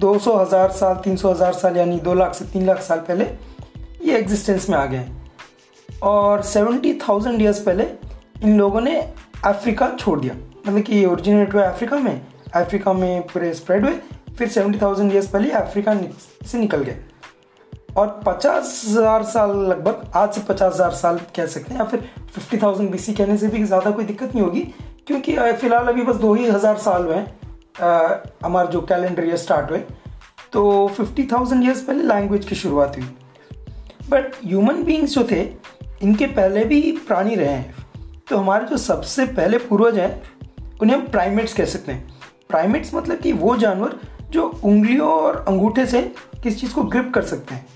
200 0.00 0.34
हज़ार 0.36 0.70
साल 0.70 0.94
300 1.04 1.30
हज़ार 1.30 1.52
साल, 1.52 1.76
यानी 1.76 1.98
दो 2.00 2.14
लाख 2.14 2.34
से 2.34 2.44
तीन 2.44 2.66
लाख 2.66 2.80
साल 2.82 2.98
पहले 3.00 3.24
ये 4.04 4.16
एग्जिस्टेंस 4.18 4.68
में 4.70 4.76
आ 4.78 4.84
गए 4.86 5.08
और 6.02 6.42
सेवेंटी 6.44 6.92
थाउज़ेंड 6.98 7.40
ईयर्स 7.42 7.60
पहले 7.62 7.86
इन 8.42 8.58
लोगों 8.58 8.80
ने 8.80 9.00
अफ्रीका 9.44 9.88
छोड़ 9.96 10.18
दिया। 10.20 10.34
मतलब 10.34 10.82
कि 10.82 10.96
ये 10.96 11.04
ओरिजिनेट 11.06 11.54
हुआ 11.54 11.62
अफ्रीका 11.64 11.98
में 11.98 12.20
अफ्रीका 12.54 12.92
में 12.92 13.22
पूरे 13.22 13.52
स्प्रेड 13.54 13.84
हुए, 13.84 13.92
फिर 14.38 14.48
सेवेंटी 14.48 14.78
थाउज़ेंड 14.78 15.12
ईयर्स 15.12 15.26
पहले 15.28 15.50
अफ्रीका 15.52 15.94
से 16.46 16.58
निकल 16.58 16.82
गए। 16.82 16.96
और 17.96 18.20
पचास 18.26 18.82
हज़ार 18.88 19.22
साल 19.24 19.56
लगभग, 19.58 20.10
आज 20.14 20.32
से 20.34 20.40
पचास 20.48 20.74
हज़ार 20.74 20.90
साल 20.92 21.20
कह 21.36 21.46
सकते 21.46 21.74
हैं, 21.74 21.80
या 21.80 21.86
फिर 21.86 22.08
फिफ्टी 22.34 22.58
थाउज़ेंड 22.58 22.90
बी 22.90 23.12
कहने 23.12 23.36
से 23.36 23.48
भी 23.48 23.64
ज़्यादा 23.64 23.90
कोई 23.90 24.04
दिक्कत 24.04 24.34
नहीं 24.34 24.44
होगी, 24.44 24.60
क्योंकि 25.06 25.36
फ़िलहाल 25.36 25.88
अभी 25.88 26.02
बस 26.02 26.16
दो 26.18 26.34
ही 26.34 26.48
हज़ार 26.48 26.76
साल 26.78 27.04
हुए 27.04 27.14
हैं। 27.16 27.39
हमारे 27.76 28.68
जो 28.68 28.80
कैलेंडर 28.80 29.26
ईयर 29.28 29.36
स्टार्ट 29.36 29.70
हुए 29.70 29.78
तो 30.52 30.88
फिफ्टी 30.88 31.26
थाउज़ेंड 31.32 31.64
ईयर्स 31.64 31.82
पहले 31.82 32.02
लैंग्वेज 32.02 32.44
की 32.44 32.54
शुरुआत 32.54 32.96
हुई। 32.96 33.04
बट 34.10 34.34
ह्यूमन 34.44 34.82
बींग्स 34.84 35.14
जो 35.14 35.26
थे, 35.30 35.40
इनके 36.02 36.26
पहले 36.26 36.64
भी 36.64 36.80
प्राणी 37.08 37.34
रहे 37.34 37.48
हैं। 37.48 37.74
तो 38.28 38.36
हमारे 38.36 38.66
जो 38.66 38.76
सबसे 38.76 39.26
पहले 39.26 39.58
पूर्वज 39.58 39.98
हैं, 39.98 40.22
उन्हें 40.82 40.96
हम 40.96 41.06
प्राइमेट्स 41.08 41.52
कह 41.54 41.64
सकते 41.64 41.92
हैं। 41.92 42.18
प्राइमेट्स 42.48 42.94
मतलब 42.94 43.18
कि 43.18 43.32
वो 43.32 43.56
जानवर 43.56 43.98
जो 44.30 44.46
उंगलियों 44.64 45.08
और 45.10 45.44
अंगूठे 45.48 45.86
से 45.86 46.02
किस 46.42 46.60
चीज़ 46.60 46.74
को 46.74 46.82
ग्रिप 46.84 47.12
कर 47.14 47.22
सकते 47.22 47.54
हैं। 47.54 47.66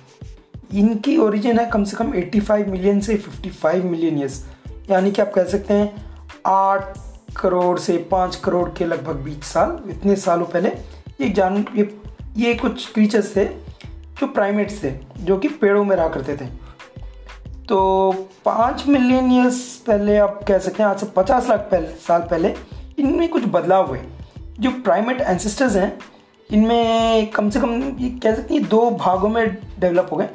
इनकी 0.75 1.17
ओरिजिन 1.17 1.59
है 1.59 1.67
कम 1.71 1.85
से 1.85 1.97
कम 1.97 2.13
85 2.13 2.67
मिलियन 2.69 3.01
से 3.01 3.17
55 3.17 3.85
मिलियन 3.85 4.19
ईयर्स 4.19 4.45
यानी 4.91 5.11
कि 5.11 5.23
आप 5.23 5.33
कह 5.35 5.45
सकते 5.45 5.75
हैं 5.75 6.05
आठ 6.47 6.99
करोड़ 7.37 7.79
से 7.79 7.97
पाँच 8.11 8.37
करोड़ 8.37 8.69
के 8.69 8.85
लगभग 8.85 9.17
बीस 9.17 9.45
साल, 9.45 9.79
इतने 9.91 10.17
सालों 10.17 10.47
पहले, 10.47 10.69
ये 11.21 11.29
जान, 11.29 11.65
ये 11.77 11.99
ये 12.37 12.55
कुछ 12.55 12.93
क्रीचर्स 12.93 13.37
थे 13.37 13.45
जो 14.21 14.27
प्राइमेट्स 14.27 14.83
थे, 14.85 14.91
जो 15.19 15.37
कि 15.39 15.49
पेड़ों 15.49 15.85
में 15.85 15.95
रहा 15.97 16.09
करते 16.09 16.37
थे। 16.37 16.47
तो 17.69 18.11
पाँच 18.45 18.87
मिलियन 18.89 19.31
ईयर्स 19.33 19.61
पहले 19.87 20.17
आप 20.19 20.41
कह 20.49 20.59
सकते 20.59 20.83
हैं, 20.83 20.91
आज 20.91 21.01
से 21.01 21.07
पचास 21.07 21.49
लाख 21.49 21.61
पहले, 21.61 21.87
साल 21.87 22.21
पहले, 22.21 22.55
इनमें 22.99 23.29
कुछ 23.29 23.45
बदलाव 23.45 23.89
हुए। 23.89 24.01
जो 24.61 24.71
प्राइमेट 24.71 25.21
एंसेस्टर्स 25.21 25.77
हैं, 25.77 25.99
इनमें 26.51 27.31
कम 27.31 27.51
से 27.51 27.61
कम, 27.61 27.83
ये 27.99 28.11
कह 28.23 28.35
सकते 28.35 28.55
हैं 28.55 28.69
दो 28.69 28.91
भागों 28.91 29.29
में 29.29 29.57
डेवलप 29.79 30.09
हो 30.13 30.17
गए। 30.17 30.29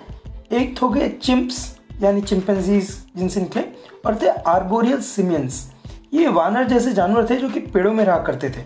एक 0.51 0.77
तो 0.79 0.89
गए 0.89 1.09
चिम्प्स 1.23 1.77
यानी 2.01 2.21
चिंपन्जीज 2.21 2.89
जिनसे 3.17 3.41
निकले, 3.41 3.63
और 4.05 4.19
थे 4.21 4.27
आर्बोरियल 4.27 5.01
सिमियंस 5.01 5.71
ये 6.13 6.27
वानर 6.27 6.67
जैसे 6.67 6.93
जानवर 6.93 7.29
थे 7.29 7.35
जो 7.35 7.49
कि 7.49 7.59
पेड़ों 7.59 7.93
में 7.93 8.05
रहा 8.05 8.17
करते 8.17 8.49
थे। 8.49 8.63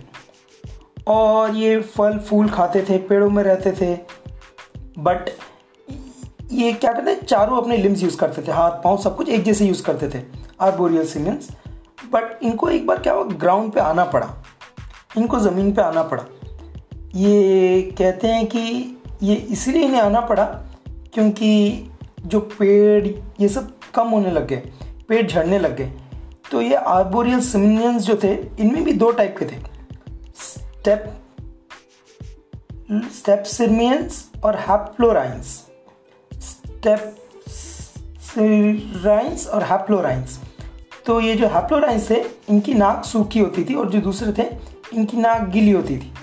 और 1.08 1.56
ये 1.56 1.82
फल, 1.82 2.18
फूल 2.18 2.50
खाते 2.50 2.82
थे, 2.82 2.98
पेड़ों 2.98 3.30
में 3.30 3.44
रहते 3.44 3.72
थे। 3.72 3.98
बट 5.00 5.30
ये 6.52 6.74
क्या 6.74 6.94
करते 6.94 7.12
हैं? 7.12 7.26
चारों 7.26 7.62
अपने 7.62 7.78
लिम्स 7.78 8.04
यूज़ 8.04 8.18
करते 8.18 8.42
थे, 8.42 8.52
हाथ, 8.52 8.72
पाँव 8.72 8.98
सब 8.98 9.18
कुछ 9.18 9.30
एक 9.30 9.44
जैसे 9.44 9.66
यूज़ 9.66 9.84
करते 9.84 10.10
थे। 10.10 10.24
आर्बोरियल 10.62 11.06
सिमियंस 11.06 11.50
बट 12.12 12.40
इनको 12.44 12.70
एक 12.70 12.88
बार 12.88 13.00
क्या 13.00 13.14
हुआ? 13.14 13.24
ग्राउंड 13.24 13.72
पे 13.72 13.80
आना 13.80 14.06
पड़ा। 14.06 14.44
इनको 15.18 15.40
ज़मीन 15.40 15.74
पे 15.74 15.82
आना 15.82 16.04
पड़ा। 16.04 16.26
ये 17.16 17.82
कहते 17.98 18.28
हैं 18.28 18.48
कि 18.48 18.98
ये 19.24 19.36
इसलिए 19.36 19.84
इन्हें 19.84 20.02
आना 20.02 20.20
पड़ा 20.22 20.46
क्योंकि 21.14 21.84
जो 22.26 22.40
पेड़, 22.40 23.08
ये 23.40 23.48
सब 23.48 23.72
कम 23.96 24.08
होने 24.08 24.32
लग 24.32 24.48
गए। 24.48 24.64
पेड़ 25.08 25.28
झड़ने 25.28 25.60
लग 25.60 25.78
गए। 25.78 25.92
तो 26.54 26.62
ये 26.62 26.76
आर्बोरियल 26.76 27.40
सिमिनियंस 27.42 28.04
जो 28.04 28.16
थे, 28.24 28.34
इनमें 28.60 28.84
भी 28.84 28.94
दो 28.94 29.12
टाइप 29.12 29.36
के 29.40 29.46
थे। 29.46 29.58
स्टेप 30.40 31.06
स्टेप 33.14 33.44
सिमियंस 33.44 34.32
और 34.44 34.56
हैप्लोराइंस 34.60 35.48
स्टेप 36.32 37.16
और 39.54 39.64
हैप्लोराइंस 39.64 40.40
तो 41.06 41.20
ये 41.22 41.36
जो 41.36 41.48
हैप्लोराइंस 41.48 42.10
थे, 42.10 42.22
इनकी 42.50 42.74
नाक 42.74 43.04
सूखी 43.06 43.40
होती 43.40 43.64
थी 43.64 43.74
और 43.74 43.90
जो 43.90 44.02
दूसरे 44.02 44.34
थे, 44.34 44.48
इनकी 44.94 45.18
नाक 45.18 45.50
गीली 45.50 45.72
होती 45.72 45.98
थी। 45.98 46.14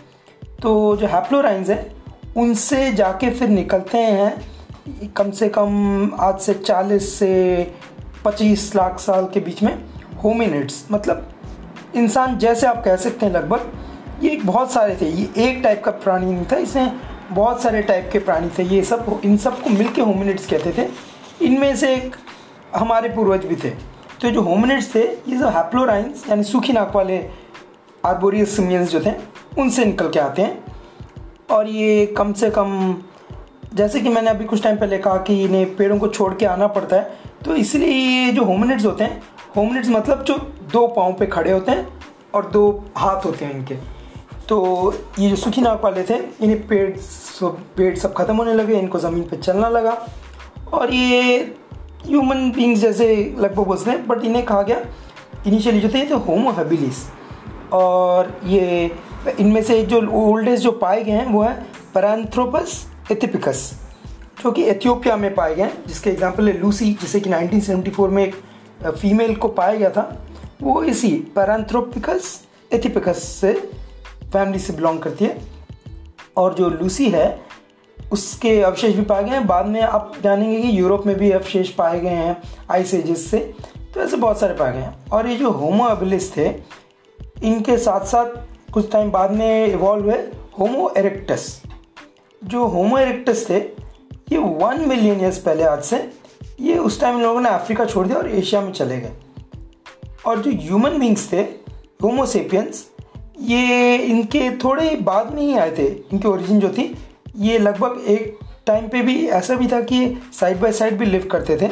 तो 0.62 0.96
जो 0.96 1.06
हैप्लोराइंस 1.06 1.68
है, 1.68 1.94
उनसे 2.36 2.92
जाके 2.92 3.30
फिर 3.30 3.48
निकलते 3.48 3.98
हैं, 3.98 5.12
कम 5.16 5.30
से 5.30 5.48
कम 5.48 6.10
आज 6.20 6.40
से 6.40 6.54
40 6.54 7.14
से 7.18 7.30
25 8.24 8.74
लाख 8.76 8.98
साल 9.00 9.28
के 9.34 9.40
बीच 9.40 9.62
में। 9.62 9.89
होमिनिड्स 10.22 10.84
मतलब 10.90 11.28
इंसान 11.96 12.36
जैसे 12.38 12.66
आप 12.66 12.82
कह 12.84 12.96
सकते 12.96 13.26
हैं 13.26 13.32
लगभग, 13.32 13.70
ये 14.22 14.36
बहुत 14.36 14.72
सारे 14.72 14.96
थे, 15.00 15.06
ये 15.06 15.48
एक 15.48 15.62
टाइप 15.62 15.82
का 15.84 15.90
प्राणी 15.90 16.26
नहीं 16.26 16.44
था 16.52 16.56
इसमें 16.58 17.00
बहुत 17.32 17.62
सारे 17.62 17.82
टाइप 17.82 18.08
के 18.12 18.18
प्राणी 18.18 18.48
थे, 18.58 18.62
ये 18.64 18.82
सब 18.84 19.20
इन 19.24 19.36
सबको 19.36 19.70
मिल 19.70 19.88
के 19.88 20.02
होमिनिड्स 20.02 20.46
कहते 20.46 20.72
थे। 20.78 20.88
इनमें 21.44 21.76
से 21.76 21.94
एक 21.94 22.16
हमारे 22.76 23.08
पूर्वज 23.08 23.44
भी 23.46 23.56
थे। 23.56 23.70
तो 24.20 24.30
जो 24.30 24.40
होमिनिड्स 24.42 24.94
थे, 24.94 25.02
ये 25.02 25.36
जो 25.36 25.48
हैप्लोराइंस 25.48 26.24
यानी 26.28 26.42
सूखी 26.42 26.72
नाक 26.72 26.96
वाले 26.96 27.18
आर्बोरियस 28.04 28.56
सिमियंस 28.56 28.90
जो 28.90 29.00
थे, 29.00 29.12
उनसे 29.58 29.84
निकल 29.84 30.10
के 30.10 30.20
आते 30.20 30.42
हैं। 30.42 30.64
और 31.50 31.68
ये 31.68 32.06
कम 32.18 32.32
से 32.32 32.50
कम, 32.50 32.94
जैसे 33.74 34.00
कि 34.00 34.08
मैंने 34.08 34.30
अभी 34.30 34.44
कुछ 34.44 34.62
टाइम 34.62 34.76
पहले 34.76 34.98
कहा 34.98 35.16
कि 35.16 35.42
इन्हें 35.44 35.76
पेड़ों 35.76 35.98
को 35.98 36.08
छोड़ 36.08 36.32
के 36.34 36.46
आना 36.46 36.66
पड़ता 36.68 36.96
है 36.96 37.18
तो 37.44 37.54
इसलिए 37.56 37.88
ये 37.88 38.32
जो 38.32 38.44
होमिनिड्स 38.44 38.84
होते 38.84 39.04
हैं 39.04 39.22
होमिनिड्स 39.56 39.88
मतलब 39.88 40.22
जो 40.24 40.36
दो 40.72 40.86
पाँव 40.86 41.12
पे 41.12 41.26
खड़े 41.26 41.52
होते 41.52 41.72
हैं 41.72 41.86
और 42.34 42.50
दो 42.50 42.84
हाथ 42.96 43.24
होते 43.24 43.44
हैं 43.44 43.54
इनके। 43.54 43.74
तो 44.48 44.94
ये 45.18 45.28
जो 45.30 45.36
सुखी 45.36 45.60
नाक 45.60 45.84
वाले 45.84 46.02
थे, 46.02 46.14
इन्हें 46.14 46.66
पेड़ 46.68 46.96
सब 46.96 47.58
पेड़ 47.76 47.94
सब 47.98 48.12
खत्म 48.14 48.36
होने 48.36 48.54
लगे, 48.54 48.78
इनको 48.78 48.98
ज़मीन 48.98 49.22
पे 49.22 49.36
चलना 49.36 49.68
लगा। 49.68 49.96
और 50.72 50.92
ये 50.94 51.38
ह्यूमन 52.06 52.50
बींग्स 52.50 52.80
जैसे 52.80 53.14
लगभग 53.38 53.66
बोलते 53.66 53.90
हैं 53.90 54.06
बट 54.06 54.24
इन्हें 54.24 54.44
कहा 54.44 54.62
गया 54.62 54.84
इनिशियली 55.46 55.80
जो 55.80 55.88
थे, 55.88 55.98
ये 55.98 56.10
थे 56.10 56.14
होमो 56.26 56.50
हेबिलिस 56.52 57.04
और 57.72 58.40
ये 58.44 58.90
इनमें 59.40 59.62
से 59.62 59.82
जो 59.82 60.00
ओल्डेस्ट 60.20 60.64
जो 60.64 60.72
पाए 60.72 61.02
गए 61.04 61.12
हैं, 61.12 61.26
वो 61.26 61.42
है 61.42 61.54
पैरांथ्रोपस 61.94 62.84
एथिपिकस 63.12 63.70
जो 64.42 64.50
कि 64.50 64.62
एथियोपिया 64.64 65.16
में 65.16 65.34
पाए 65.34 65.54
गए 65.54 65.62
हैं, 65.62 65.84
जिसके 65.86 66.10
एग्जांपल 66.10 66.48
है 66.48 66.58
लूसी 66.60 66.92
जिसे 67.00 67.20
कि 67.20 67.30
1974 67.30 68.08
में 68.08 68.24
एक 68.24 68.34
फीमेल 68.86 69.34
को 69.36 69.48
पाया 69.48 69.74
गया 69.74 69.90
था, 69.90 70.16
वो 70.62 70.82
इसी 70.82 71.10
पैरांथ्रोपिकस 71.10 72.46
एथिपिकस 72.72 73.22
से 73.22 73.52
फैमिली 74.32 74.58
से 74.58 74.72
बिलोंग 74.72 75.00
करती 75.00 75.24
है। 75.24 75.40
और 76.36 76.54
जो 76.54 76.68
लूसी 76.68 77.10
है, 77.10 77.42
उसके 78.12 78.62
अवशेष 78.62 78.94
भी 78.94 79.02
पाए 79.02 79.24
गए 79.24 79.30
हैं। 79.30 79.46
बाद 79.46 79.66
में 79.66 79.80
आप 79.80 80.12
जानेंगे 80.22 80.62
कि 80.62 80.80
यूरोप 80.80 81.06
में 81.06 81.16
भी 81.16 81.30
अवशेष 81.30 81.70
पाए 81.70 82.00
गए 82.00 82.08
हैं 82.08 82.42
आइस 82.70 82.94
एजेस 82.94 83.30
से। 83.30 83.54
तो 83.94 84.00
ऐसे 84.00 84.16
बहुत 84.16 84.40
सारे 84.40 84.54
पाए 84.54 84.72
गए 84.72 84.78
हैं। 84.78 84.98
और 85.12 85.26
ये 85.26 85.36
जो 85.36 85.50
होमो 85.50 85.88
एबिलिस 85.88 86.36
थे, 86.36 86.48
इनके 87.42 87.78
साथ 87.78 88.00
साथ 88.00 88.26
कुछ 88.72 88.92
टाइम 88.92 89.10
बाद 89.10 89.30
में 89.30 89.66
इवॉल्व 89.66 90.04
हुए 90.04 90.28
होमो 90.58 90.92
एरेक्टस 90.96 91.62
जो 92.44 92.66
होमो 92.66 92.98
एरेक्टस 92.98 93.46
थे, 93.50 93.58
ये 94.32 94.38
वन 94.38 94.88
मिलियन 94.88 95.20
ईयर्स 95.20 95.38
पहले 95.38 95.62
आज 95.62 95.82
से 95.82 96.12
ये 96.60 96.78
उस 96.78 97.00
टाइम 97.00 97.16
इन 97.16 97.22
लोगों 97.22 97.40
ने 97.40 97.48
अफ्रीका 97.48 97.84
छोड़ 97.84 98.06
दिया 98.06 98.18
और 98.18 98.30
एशिया 98.30 98.60
में 98.60 98.72
चले 98.72 99.00
गए। 99.00 99.12
और 100.26 100.38
जो 100.38 100.50
ह्यूमन 100.50 100.98
बींग्स 100.98 101.32
थे 101.32 101.40
होमोसेपियंस 102.02 102.90
ये 103.40 103.96
इनके 103.96 104.50
थोड़े 104.50 104.96
बाद 104.96 105.34
में 105.34 105.42
ही 105.42 105.56
आए 105.56 105.70
थे। 105.78 105.86
इनकी 105.86 106.28
ओरिजिन 106.28 106.60
जो 106.60 106.68
थी, 106.68 106.98
ये 107.36 107.58
लगभग 107.58 108.04
एक 108.08 108.38
टाइम 108.66 108.88
पे 108.88 109.02
भी 109.02 109.28
ऐसा 109.28 109.54
भी 109.54 109.68
था 109.68 109.80
कि 109.80 110.22
साइड 110.32 110.60
बाय 110.60 110.72
साइड 110.72 110.98
भी 110.98 111.06
लिव 111.06 111.28
करते 111.32 111.56
थे। 111.56 111.68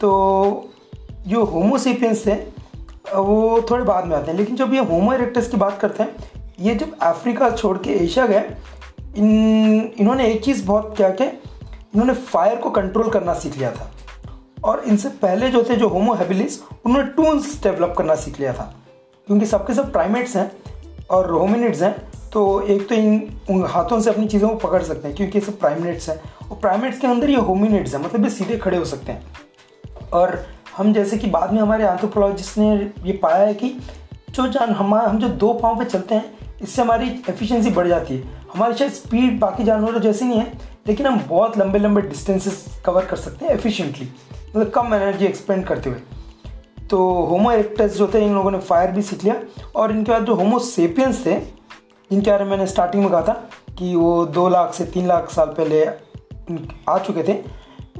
तो 0.00 0.70
जो 1.26 1.44
होमोसेपियंस 1.44 2.26
थे, 2.26 2.34
वो 3.14 3.66
थोड़े 3.70 3.84
बाद 3.84 4.06
में 4.06 4.16
आते 4.16 4.30
हैं। 4.30 4.38
लेकिन 4.38 4.56
जब 4.56 4.74
ये 4.74 4.80
होमो 4.80 5.12
इरेक्टस 5.12 5.48
की 5.48 5.56
बात 5.56 5.78
करते 5.80 6.02
हैं, 6.02 6.16
ये 6.60 6.74
जब 6.74 6.98
अफ्रीका 6.98 7.50
छोड़ 7.50 7.78
के 7.78 7.90
एशिया 7.90 8.26
गए, 8.26 8.50
इन, 9.16 9.92
इन्होंने 9.98 10.26
एक 10.26 10.44
चीज़ 10.44 10.66
बहुत 10.66 10.94
क्या 10.96 11.10
कि 11.10 11.24
इन्होंने 11.24 12.14
फायर 12.14 12.56
को 12.56 12.70
कंट्रोल 12.70 13.10
करना 13.10 13.34
सीख 13.34 13.56
लिया 13.56 13.70
था। 13.70 13.91
और 14.64 14.82
इनसे 14.86 15.08
पहले 15.22 15.48
जो 15.50 15.62
थे 15.62 15.76
जो 15.76 15.88
होमो 15.88 16.14
हेबिलिस 16.14 16.58
उन्होंने 16.86 17.08
टूल्स 17.08 17.62
डेवलप 17.62 17.94
करना 17.98 18.14
सीख 18.14 18.40
लिया 18.40 18.52
था। 18.52 18.74
क्योंकि 19.28 19.46
सबके 19.46 19.74
सब 19.74 19.92
प्राइमेट्स 19.92 20.36
हैं 20.36 20.50
और 21.10 21.30
होमिनिड्स 21.30 21.82
हैं 21.82 21.94
तो 22.32 22.60
एक 22.60 22.88
तो 22.88 22.94
इन, 22.94 23.40
उन 23.50 23.64
हाथों 23.66 24.00
से 24.00 24.10
अपनी 24.10 24.26
चीज़ों 24.26 24.48
को 24.48 24.54
पकड़ 24.56 24.82
सकते 24.82 25.08
हैं, 25.08 25.16
क्योंकि 25.16 25.38
ये 25.38 25.44
सब 25.44 25.58
प्राइमेट्स 25.58 26.08
हैं। 26.08 26.20
और 26.50 26.56
प्राइमेट्स 26.58 26.98
के 26.98 27.06
अंदर 27.06 27.30
ये 27.30 27.36
होमिनिड्स 27.36 27.94
हैं 27.94 28.02
मतलब 28.02 28.24
ये 28.24 28.30
सीधे 28.30 28.56
खड़े 28.58 28.76
हो 28.76 28.84
सकते 28.84 29.12
हैं। 29.12 30.10
और 30.12 30.44
हम 30.76 30.92
जैसे 30.92 31.18
कि 31.18 31.26
बाद 31.26 31.52
में 31.52 31.60
हमारे 31.60 31.84
आंथ्रोपोलॉजिस्ट 31.84 32.58
ने 32.58 32.74
ये 33.04 33.12
पाया 33.12 33.44
है 33.44 33.54
कि 33.54 33.68
जो 34.30 34.46
जान, 34.48 34.70
हम 34.70 34.94
हम 34.94 35.18
जो 35.18 35.28
दो 35.28 35.52
पाँव 35.52 35.78
पे 35.78 35.84
चलते 35.84 36.14
हैं, 36.14 36.58
इससे 36.62 36.82
हमारी 36.82 37.08
एफिशिएंसी 37.28 37.70
बढ़ 37.70 37.88
जाती 37.88 38.16
है। 38.16 38.40
हमारी 38.54 38.74
शायद 38.74 38.92
स्पीड 38.92 39.38
बाकी 39.40 39.64
जानवरों 39.64 40.00
जैसी 40.00 40.24
नहीं 40.24 40.38
है, 40.38 40.52
लेकिन 40.86 41.06
हम 41.06 41.20
बहुत 41.28 41.58
लंबे 41.58 41.78
लंबे 41.78 42.02
डिस्टेंसेस 42.02 42.64
कवर 42.86 43.04
कर 43.04 43.16
सकते 43.16 43.46
हैं 43.46 43.52
एफिशिएंटली 43.52 44.08
मतलब 44.56 44.70
कम 44.70 44.94
एनर्जी 44.94 45.26
एक्सपेंड 45.26 45.64
करते 45.66 45.90
हुए। 45.90 45.98
तो 46.90 46.98
होमो 47.24 47.52
इरेक्टस 47.52 47.96
जो 47.96 48.10
थे, 48.14 48.24
इन 48.24 48.34
लोगों 48.34 48.50
ने 48.50 48.58
फायर 48.58 48.90
भी 48.90 49.02
सीख 49.02 49.24
लिया। 49.24 49.36
और 49.76 49.90
इनके 49.90 50.12
बाद 50.12 50.24
जो 50.24 50.34
होमो 50.34 50.58
सेपियंस 50.58 51.26
थे 51.26 51.40
जिनके 52.10 52.30
बारे 52.30 52.44
में 52.44 52.50
मैंने 52.50 52.66
स्टार्टिंग 52.66 53.02
में 53.02 53.12
कहा 53.12 53.22
था 53.22 53.48
कि 53.78 53.94
वो 53.94 54.26
दो 54.26 54.48
लाख 54.48 54.74
से 54.74 54.84
तीन 54.84 55.06
लाख 55.06 55.30
साल 55.30 55.46
पहले 55.46 55.86
आ 56.88 56.98
चुके 56.98 57.22
थे। 57.22 57.38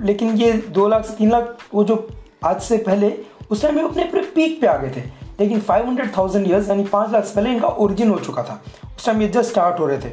लेकिन 0.00 0.36
ये 0.36 0.52
दो 0.52 0.88
लाख 0.88 1.04
से 1.04 1.14
तीन 1.14 1.30
लाख, 1.30 1.56
वो 1.74 1.84
जो 1.84 2.08
आज 2.44 2.60
से 2.60 2.76
पहले, 2.76 3.18
उस 3.50 3.62
टाइम 3.62 3.76
में 3.76 3.82
अपने 3.82 4.04
पूरे 4.04 4.22
पीक 4.22 4.60
पे 4.60 4.66
आ 4.66 4.76
गए 4.76 4.90
थे। 4.90 5.00
लेकिन 5.40 5.60
फाइव 5.60 5.86
हंड्रेड 5.86 6.16
थाउज़ेंड 6.16 6.48
ईयर्स 6.48 6.68
यानी 6.68 6.84
पाँच 6.84 7.12
लाख 7.12 7.24
से 7.24 7.34
पहले 7.36 7.50
इनका 7.50 7.68
ओरिजिन 7.68 8.10
हो 8.10 8.18
चुका 8.18 8.42
था। 8.42 8.62
उस 8.96 9.06
टाइम 9.06 9.22
ये 9.22 9.28
जस्ट 9.28 9.50
स्टार्ट 9.50 9.80
हो 9.80 9.86
रहे 9.86 9.98
थे। 9.98 10.12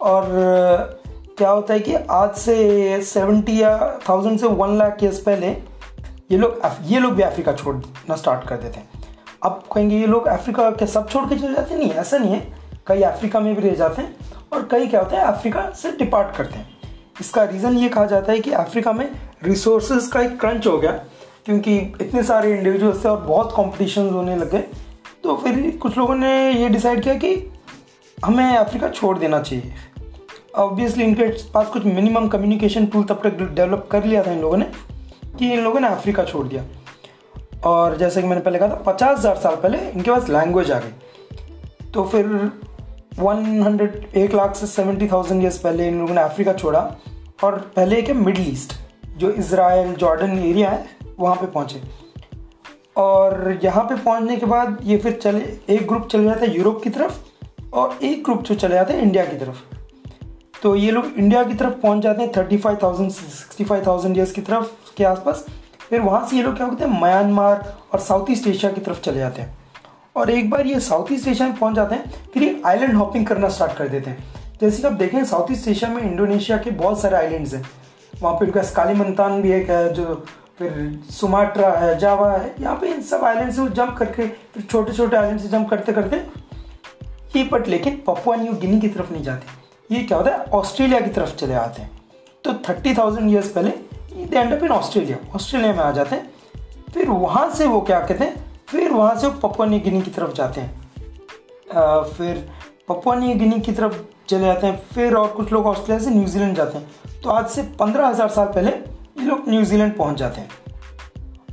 और, 0.00 0.24
क्या 1.38 1.50
होता 1.50 1.74
है 1.74 1.80
कि 1.80 1.94
आज 1.94 2.34
से 2.34 3.02
सेवेंटी 3.02 3.62
या 3.62 4.00
थाउज़ेंड 4.08 4.38
से 4.40 4.46
वन 4.46 4.78
लाख 4.78 4.98
ईयर्स 5.02 5.18
पहले 5.18 5.67
ये 6.30 6.38
लोग 6.38 6.60
ये 6.84 6.98
लोग 6.98 7.12
भी 7.12 7.22
अफ्रीका 7.22 7.52
छोड़ना 7.52 8.16
स्टार्ट 8.16 8.48
कर 8.48 8.56
देते 8.56 8.78
हैं। 8.78 9.04
अब 9.42 9.62
कहेंगे 9.74 9.96
ये 9.96 10.06
लोग 10.06 10.26
अफ्रीका 10.28 10.70
के 10.70 10.86
सब 10.86 11.08
छोड़ 11.08 11.24
के 11.24 11.36
चले 11.36 11.54
जाते 11.54 11.74
हैं? 11.74 11.80
नहीं, 11.80 11.90
ऐसा 11.90 12.18
नहीं 12.18 12.32
है। 12.32 12.56
कई 12.86 13.02
अफ्रीका 13.02 13.40
में 13.40 13.54
भी 13.54 13.62
रह 13.62 13.74
जाते 13.74 14.02
हैं 14.02 14.16
और 14.52 14.68
कई 14.70 14.86
क्या 14.86 15.00
होते 15.00 15.16
हैं, 15.16 15.22
अफ्रीका 15.22 15.68
से 15.72 15.90
डिपार्ट 15.92 16.36
करते 16.36 16.58
हैं। 16.58 16.76
इसका 17.20 17.44
रीज़न 17.44 17.78
ये 17.78 17.88
कहा 17.88 18.04
जाता 18.06 18.32
है 18.32 18.40
कि 18.40 18.50
अफ्रीका 18.52 18.92
में 18.92 19.08
रिसोर्सेज 19.44 20.06
का 20.06 20.20
एक 20.20 20.38
क्रंच 20.40 20.66
हो 20.66 20.76
गया, 20.78 20.92
क्योंकि 21.44 21.76
इतने 21.76 22.22
सारे 22.22 22.52
इंडिविजुअल्स 22.52 23.04
थे 23.04 23.08
और 23.08 23.20
बहुत 23.20 23.52
कॉम्पिटिशन 23.52 24.08
होने 24.10 24.36
लगे 24.36 24.58
तो 25.24 25.36
फिर 25.36 25.78
कुछ 25.82 25.96
लोगों 25.98 26.14
ने 26.16 26.30
ये 26.52 26.68
डिसाइड 26.68 27.02
किया 27.02 27.14
कि 27.14 27.34
हमें 28.18 28.44
अफ्रीका 28.46 28.88
छोड़ 28.90 29.16
देना 29.18 29.40
चाहिए। 29.40 29.72
ऑब्वियसली 30.56 31.04
इनके 31.04 31.28
पास 31.52 31.66
कुछ 31.66 31.84
मिनिमम 31.84 32.28
कम्युनिकेशन 32.28 32.86
टूल 32.86 33.04
तब 33.04 33.20
तक 33.24 33.40
डेवलप 33.40 33.88
कर 33.92 34.04
लिया 34.04 34.22
था 34.22 34.32
इन 34.32 34.40
लोगों 34.40 34.56
ने। 34.56 34.70
कि 35.38 35.52
इन 35.52 35.60
लोगों 35.64 35.80
ने 35.80 35.88
अफ्रीका 35.88 36.24
छोड़ 36.24 36.46
दिया। 36.46 36.64
और 37.64 37.96
जैसे 37.96 38.22
कि 38.22 38.28
मैंने 38.28 38.40
पहले 38.40 38.58
कहा 38.58 38.68
था, 38.68 38.82
पचास 38.86 39.18
हज़ार 39.18 39.36
साल 39.36 39.56
पहले 39.56 39.78
इनके 39.90 40.10
पास 40.10 40.28
लैंग्वेज 40.30 40.70
आ 40.72 40.78
गई। 40.80 41.90
तो 41.94 42.04
फिर 42.04 42.26
वन 43.18 43.62
हंड्रेड 43.62 44.16
एक 44.16 44.34
लाख 44.34 44.54
से 44.56 44.66
सेवेंटी 44.66 45.08
थाउज़ेंड 45.08 45.42
ईयर्स 45.42 45.58
पहले 45.58 45.88
इन 45.88 45.98
लोगों 46.00 46.14
ने 46.14 46.20
अफ्रीका 46.20 46.52
छोड़ा 46.54 46.80
और 47.44 47.58
पहले 47.76 47.96
एक 47.98 48.10
मिडल 48.16 48.48
ईस्ट 48.48 48.72
जो 49.18 49.30
इसराइल 49.32 49.94
जॉर्डन 49.94 50.38
एरिया 50.38 50.70
है, 50.70 50.84
वहाँ 51.18 51.36
पे 51.36 51.46
पहुँचे। 51.46 51.82
और 52.96 53.58
यहाँ 53.64 53.84
पे 53.84 53.96
पहुँचने 53.96 54.36
के 54.36 54.46
बाद 54.46 54.78
ये 54.82 54.96
फिर 54.98 55.12
चले, 55.14 55.40
एक 55.68 55.86
ग्रुप 55.88 56.06
चले 56.08 56.24
जाता 56.24 56.40
है 56.40 56.56
यूरोप 56.56 56.82
की 56.82 56.90
तरफ़ 56.90 57.18
और 57.72 57.98
एक 58.02 58.22
ग्रुप 58.24 58.42
जो 58.42 58.54
चले 58.54 58.74
जाते 58.74 58.94
हैं 58.94 59.02
इंडिया 59.02 59.24
की 59.24 59.36
तरफ़। 59.36 59.62
तो 60.62 60.74
ये 60.76 60.90
लोग 60.90 61.12
इंडिया 61.16 61.42
की 61.44 61.54
तरफ़ 61.54 61.74
पहुँच 61.80 62.02
जाते 62.02 62.22
हैं 62.22 62.32
thirty 62.36 62.56
five 62.58 62.78
thousand 62.82 63.10
sixty 63.10 63.64
five 63.64 63.86
thousand 63.86 64.16
years 64.16 64.32
की 64.32 64.40
तरफ़। 64.42 64.70
के 64.98 65.04
आसपास, 65.04 65.44
फिर 65.90 66.00
वहाँ 66.00 66.26
से 66.26 66.36
ये 66.36 66.42
लोग 66.42 66.56
क्या 66.56 66.66
होते 66.66 66.84
हैं, 66.84 67.00
म्यांमार 67.00 67.76
और 67.92 68.00
साउथ 68.00 68.30
ईस्ट 68.30 68.46
एशिया 68.46 68.70
की 68.72 68.80
तरफ़ 68.80 69.00
चले 69.00 69.18
जाते 69.18 69.42
हैं। 69.42 69.56
और 70.16 70.30
एक 70.30 70.50
बार 70.50 70.66
ये 70.66 70.80
साउथ 70.80 71.12
ईस्ट 71.12 71.28
एशिया 71.28 71.48
में 71.48 71.56
पहुँच 71.58 71.74
जाते 71.74 71.94
हैं, 71.94 72.10
फिर 72.34 72.42
ये 72.42 72.60
आइलैंड 72.66 72.94
हॉपिंग 72.94 73.26
करना 73.26 73.48
स्टार्ट 73.48 73.72
कर 73.72 73.88
देते 73.88 74.10
हैं। 74.10 74.34
जैसे 74.60 74.82
कि 74.82 74.86
आप 74.88 74.92
देखें, 74.92 75.24
साउथ 75.24 75.52
ईस्ट 75.52 75.68
एशिया 75.68 75.90
में 75.90 76.02
इंडोनेशिया 76.02 76.58
के 76.58 76.70
बहुत 76.70 77.00
सारे 77.00 77.16
आइलैंड्स 77.16 77.54
हैं। 77.54 77.64
वहाँ 78.22 78.34
पे 78.34 78.44
उनका 78.44 78.62
कालीमंतान 78.76 79.40
भी 79.42 79.52
एक 79.52 79.70
है, 79.70 79.92
जो 79.94 80.24
फिर 80.58 80.98
सुमाट्रा 81.10 81.68
है, 81.70 81.98
जावा 81.98 82.32
है, 82.32 82.54
यहाँ 82.60 82.76
पे 82.76 82.86
इन 82.86 83.02
सब 83.02 83.24
आइलैंड 83.24 83.52
से 83.52 83.60
वो 83.60 83.68
जंप 83.68 83.94
करके, 83.98 84.26
फिर 84.26 84.62
छोटे 84.62 84.92
छोटे 84.92 85.16
आइलैंड 85.16 85.40
से 85.40 85.48
जंप 85.48 85.68
करते 85.70 85.92
करते 85.92 86.16
ये 87.36 87.44
बट 87.44 87.68
लेकिन 87.68 88.02
पपुआ 88.06 88.36
न्यू 88.36 88.52
गिनी 88.52 88.80
की 88.80 88.88
तरफ़ 88.88 89.12
नहीं 89.12 89.22
जाते। 89.22 89.94
ये 89.94 90.02
क्या 90.02 90.18
होता 90.18 90.30
है, 90.30 90.44
ऑस्ट्रेलिया 90.52 91.00
की 91.00 91.10
तरफ़ 91.10 91.34
चले 91.36 91.54
आते 91.54 91.82
हैं। 91.82 91.90
तो 92.44 92.54
थर्टी 92.68 92.94
थाउज़ेंड 92.94 93.30
ईयर्स 93.30 93.50
पहले 93.50 93.72
they 94.20 94.38
end 94.38 94.52
in 94.54 94.70
Australia 94.70 95.16
Australia 95.34 95.72
में 95.72 95.80
आ 95.80 95.90
जाते 95.92 96.16
हैं। 96.16 96.30
फिर 96.92 97.08
वहाँ 97.08 97.48
से 97.54 97.66
वो 97.66 97.80
क्या 97.80 98.00
कहते 98.00 98.24
हैं? 98.24 98.44
फिर 98.68 98.92
वहाँ 98.92 99.16
से 99.16 99.26
वो 99.26 99.32
पपुआ 99.40 99.66
न्यू 99.66 99.80
गिनी 99.80 100.02
की 100.02 100.10
तरफ़ 100.10 100.32
जाते 100.34 100.60
हैं। 100.60 100.70
आ, 101.72 102.00
फिर 102.02 102.48
पपुआ 102.88 103.14
न्यू 103.16 103.34
गिनी 103.38 103.60
की 103.60 103.72
तरफ़ 103.72 103.94
चले 104.28 104.44
जाते 104.44 104.66
हैं। 104.66 104.76
फिर 104.94 105.14
और 105.14 105.28
कुछ 105.32 105.52
लोग 105.52 105.66
ऑस्ट्रेलिया 105.66 106.04
से 106.04 106.10
न्यूजीलैंड 106.10 106.56
जाते 106.56 106.78
हैं। 106.78 107.20
तो 107.22 107.30
आज 107.30 107.48
से 107.50 107.62
पंद्रह 107.80 108.06
हज़ार 108.06 108.28
साल 108.28 108.46
पहले 108.46 108.70
ये 108.70 109.24
लोग 109.24 109.48
न्यूजीलैंड 109.48 109.96
पहुँच 109.96 110.18
जाते 110.18 110.40
हैं। 110.40 110.48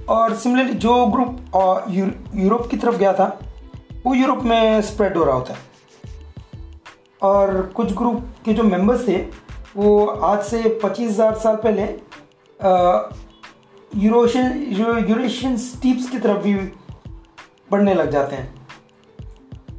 और 0.10 0.36
सिमिलरली 0.36 0.74
जो 0.75 1.05
ग्रुप 1.07 1.88
यूरोप 2.36 2.67
की 2.72 2.77
तरफ़ 2.77 2.98
गया 2.98 3.13
था 3.13 3.38
वो 4.05 4.13
यूरोप 4.13 4.43
में 4.43 4.81
स्प्रेड 4.84 5.17
हो 5.17 5.24
रहा 5.24 5.36
होता 5.36 5.53
है। 5.53 5.60
और 7.22 7.62
कुछ 7.75 7.93
ग्रुप 7.93 8.25
के 8.45 8.53
जो 8.53 8.63
मेंबर्स 8.63 9.07
थे 9.07 9.17
वो 9.75 10.05
आज 10.05 10.43
से 10.43 10.79
पच्चीस 10.84 11.10
हज़ार 11.10 11.36
साल 11.36 11.55
पहले 11.55 11.86
यूरोशियन 13.93 14.65
यूरेशियन 15.10 15.57
स्टीप्स 15.57 16.10
की 16.10 16.19
तरफ़ 16.19 16.41
भी 16.43 16.53
बढ़ने 17.72 17.93
लग 17.93 18.12
जाते 18.12 18.36
हैं। 18.36 18.53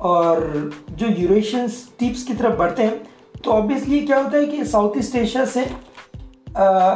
और 0.01 0.71
जो 0.91 1.07
यूरेशियन 1.09 1.69
स्टीप्स 1.69 2.23
की 2.23 2.35
तरफ़ 2.35 2.57
बढ़ते 2.59 2.83
हैं 2.83 2.97
तो 3.45 3.51
ऑब्वियसली 3.51 4.01
क्या 4.01 4.19
होता 4.19 4.37
है 4.39 4.45
कि 4.47 4.65
साउथ 4.65 4.99
ईस्ट 4.99 5.17
एशिया 5.17 5.45
से 5.45 5.65
आ, 6.57 6.95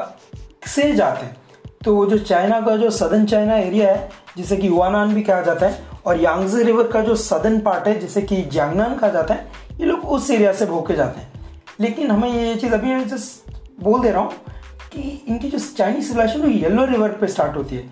से 0.66 0.92
जाते 0.92 1.26
हैं। 1.26 1.36
तो 1.84 1.94
वो 1.96 2.06
जो 2.06 2.18
चाइना 2.18 2.60
का 2.60 2.76
जो 2.76 2.90
सदर्न 2.90 3.24
चाइना 3.26 3.56
एरिया 3.56 3.90
है 3.90 4.10
जिसे 4.36 4.56
कि 4.56 4.68
युवानान 4.68 5.14
भी 5.14 5.22
कहा 5.22 5.40
जाता 5.40 5.66
है 5.66 5.88
और 6.06 6.20
यांगजे 6.20 6.62
रिवर 6.64 6.88
का 6.88 7.00
जो 7.00 7.14
सदर्न 7.16 7.58
पार्ट 7.60 7.86
है 7.88 7.98
जिसे 7.98 8.22
कि 8.22 8.36
जियांगनान 8.36 8.96
कहा 8.98 9.10
जाता 9.10 9.34
है 9.34 9.48
ये 9.80 9.86
लोग 9.86 10.08
उस 10.08 10.30
एरिया 10.30 10.52
से 10.52 10.66
भोके 10.66 10.94
जाते 10.96 11.20
हैं। 11.20 11.28
लेकिन 11.80 12.10
हमें 12.10 12.32
ये 12.32 12.54
चीज़ 12.54 12.74
अभी 12.74 13.04
जस्ट 13.04 13.52
बोल 13.82 14.00
दे 14.00 14.10
रहा 14.10 14.22
हूँ 14.22 14.32
कि 14.92 15.24
इनकी 15.28 15.48
जो 15.48 15.58
चाइनीज़ 15.58 16.04
सिविलाइजेशन 16.04 16.40
वो 16.40 16.48
येलो 16.48 16.84
रिवर 16.84 17.12
पे 17.12 17.26
स्टार्ट 17.26 17.56
होती 17.56 17.76
है। 17.76 17.90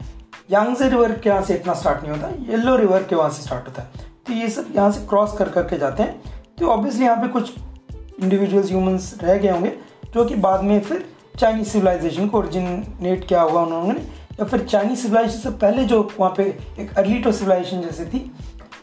यांगजे 0.50 0.88
रिवर 0.88 1.12
के 1.12 1.28
यहाँ 1.31 1.43
से 1.43 1.55
इतना 1.55 1.75
स्टार्ट 1.75 2.02
नहीं 2.02 2.12
होता 2.12 2.28
येलो 2.52 2.76
रिवर 2.76 3.02
के 3.02 3.17
वहाँ 3.17 3.31
से 3.31 3.43
स्टार्ट 3.43 3.67
होता 3.67 3.83
है। 3.83 3.88
तो 4.26 4.33
ये 4.33 4.49
सब 4.49 4.73
यहाँ 4.76 4.90
से 4.90 5.00
क्रॉस 5.00 5.37
कर 5.38 5.49
करके 5.49 5.78
जाते 5.78 6.02
हैं। 6.02 6.23
तो 6.59 6.67
ऑब्वियसली 6.67 7.05
यहाँ 7.05 7.17
पे 7.17 7.28
कुछ 7.28 7.52
इंडिविजुअल्स 8.23 8.69
ह्यूमंस 8.69 9.19
रह 9.23 9.38
गए 9.38 9.50
होंगे, 9.50 9.73
जो 10.14 10.25
कि 10.25 10.35
बाद 10.35 10.62
में 10.62 10.81
फिर 10.81 11.09
चाइनीज़ 11.38 11.69
सिविलाइजेशन 11.69 12.28
को 12.28 12.38
ओरिजिनेट 12.38 13.28
किया 13.28 13.40
हुआ 13.40 13.62
उन्होंने, 13.62 14.00
या 14.33 14.45
फिर 14.45 14.64
चाइनीज़ 14.64 14.99
सिविलाइजेशन 14.99 15.38
से 15.38 15.50
पहले 15.50 15.85
जो 15.85 16.12
वहाँ 16.21 16.35
पे 16.37 16.59
एक 16.78 16.99
अर्लीटो 16.99 17.33
सिविलाइजेशन 17.33 17.81
जैसी 17.81 18.05
थी, 18.05 18.33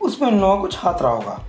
उसमें 0.02 0.32
उन 0.32 0.40
लोगों 0.40 0.56
को 0.56 0.62
कुछ 0.62 0.78
हाथ 0.80 1.02
रहा 1.02 1.12
होगा। 1.12 1.42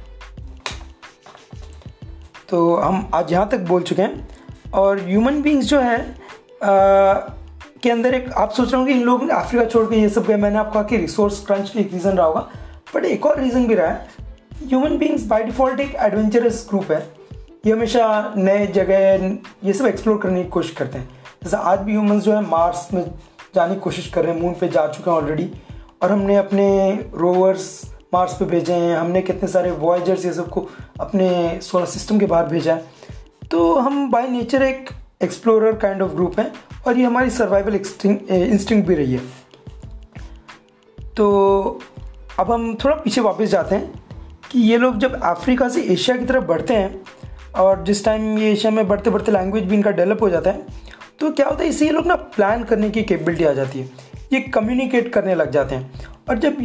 तो 2.48 2.76
हम 2.76 3.10
आज 3.14 3.32
यहाँ 3.32 3.48
तक 3.48 3.58
बोल 3.58 3.82
चुके 3.82 4.02
हैं। 4.02 4.28
और 4.74 5.00
ह्यूमन 5.00 5.42
बींग्स 5.42 5.66
जो 5.66 5.80
है 5.80 6.25
के 6.62 7.90
अंदर 7.90 8.14
एक, 8.14 8.32
आप 8.32 8.50
सोच 8.50 8.72
रहे 8.72 8.80
हो 8.80 8.86
कि 8.86 8.92
इन 8.92 9.02
लोगों 9.02 9.28
अफ्रीका 9.28 9.64
छोड़ 9.64 9.84
के 9.86 9.96
ये 9.96 10.08
सब 10.08 10.26
गए, 10.26 10.36
मैंने 10.36 10.58
आपको 10.58 10.72
कहा 10.72 10.82
कि 10.82 10.96
रिसोर्स 10.96 11.44
क्रंच 11.46 11.76
एक 11.76 11.92
रीज़न 11.92 12.16
रहा 12.16 12.26
होगा 12.26 12.48
बट 12.94 13.04
एक 13.04 13.26
और 13.26 13.40
रीज़न 13.40 13.66
भी 13.66 13.74
रहा 13.74 13.90
है। 13.90 14.08
ह्यूमन 14.62 14.96
बींग्स 14.98 15.26
बाई 15.26 15.42
डिफ़ॉल्ट 15.42 15.80
एक 15.80 15.94
एडवेंचरस 15.96 16.66
ग्रुप 16.70 16.90
है। 16.92 16.98
ये 17.66 17.72
हमेशा 17.72 18.32
नए 18.36 18.66
जगह, 18.68 19.38
ये 19.64 19.72
सब 19.72 19.86
एक्सप्लोर 19.86 20.18
करने 20.18 20.42
की 20.42 20.48
कोशिश 20.50 20.70
करते 20.76 20.98
हैं। 20.98 21.08
जैसे 21.42 21.56
आज 21.56 21.78
भी 21.78 21.92
ह्यूमंस 21.92 22.22
जो 22.22 22.32
है 22.32 22.40
मार्स 22.42 22.88
में 22.92 23.04
जाने 23.54 23.74
की 23.74 23.80
कोशिश 23.80 24.06
कर 24.12 24.24
रहे 24.24 24.34
हैं 24.34 24.40
मून 24.42 24.54
पे 24.60 24.68
जा 24.68 24.86
चुके 24.88 25.10
हैं 25.10 25.16
ऑलरेडी 25.16 25.50
और 26.02 26.12
हमने 26.12 26.36
अपने 26.36 26.90
रोवर्स 27.14 27.70
मार्स 28.14 28.34
पे 28.34 28.44
भेजे 28.44 28.72
हैं, 28.72 28.96
हमने 28.96 29.22
कितने 29.22 29.48
सारे 29.48 29.70
वॉयजर्स 29.72 30.24
ये 30.24 30.32
सबको 30.32 30.68
अपने 31.00 31.58
सोलर 31.62 31.86
सिस्टम 31.86 32.18
के 32.18 32.26
बाहर 32.26 32.46
भेजा 32.46 32.74
है। 32.74 32.84
तो 33.50 33.74
हम 33.76 34.10
बाय 34.10 34.28
नेचर 34.28 34.62
एक 34.62 34.90
एक्सप्लोरर 35.20 35.76
काइंड 35.76 36.02
ऑफ़ 36.02 36.12
ग्रुप 36.12 36.38
है, 36.40 36.52
और 36.86 36.98
ये 36.98 37.04
हमारी 37.04 37.30
सर्वाइवल 37.30 37.74
इंस्टिंग 37.74 38.82
भी 38.84 38.94
रही 38.94 39.12
है। 39.12 39.20
तो 41.16 41.80
अब 42.38 42.50
हम 42.52 42.74
थोड़ा 42.74 42.94
पीछे 42.96 43.20
वापस 43.20 43.48
जाते 43.48 43.74
हैं 43.74 44.04
कि 44.50 44.60
ये 44.60 44.78
लोग 44.78 44.98
जब 44.98 45.20
अफ्रीका 45.22 45.68
से 45.68 45.82
एशिया 45.84 46.16
की 46.16 46.24
तरफ़ 46.24 46.44
बढ़ते 46.44 46.74
हैं, 46.74 47.00
और 47.54 47.82
जिस 47.84 48.04
टाइम 48.04 48.38
ये 48.38 48.50
एशिया 48.52 48.72
में 48.72 48.86
बढ़ते 48.88 49.10
बढ़ते 49.10 49.32
लैंग्वेज 49.32 49.64
भी 49.64 49.74
इनका 49.74 49.90
डेवलप 49.92 50.22
हो 50.22 50.30
जाता 50.30 50.50
है 50.50 50.84
तो 51.20 51.30
क्या 51.30 51.46
होता 51.46 51.62
है, 51.62 51.68
इससे 51.70 51.86
ये 51.86 51.92
लोग 51.92 52.06
ना 52.06 52.14
प्लान 52.14 52.64
करने 52.64 52.90
की 52.90 53.02
कैपेबिलिटी 53.02 53.44
आ 53.44 53.52
जाती 53.52 53.78
है। 53.78 53.90
ये 54.32 54.40
कम्युनिकेट 54.50 55.12
करने 55.12 55.34
लग 55.34 55.50
जाते 55.50 55.74
हैं। 55.74 56.08
और 56.28 56.38
जब 56.38 56.56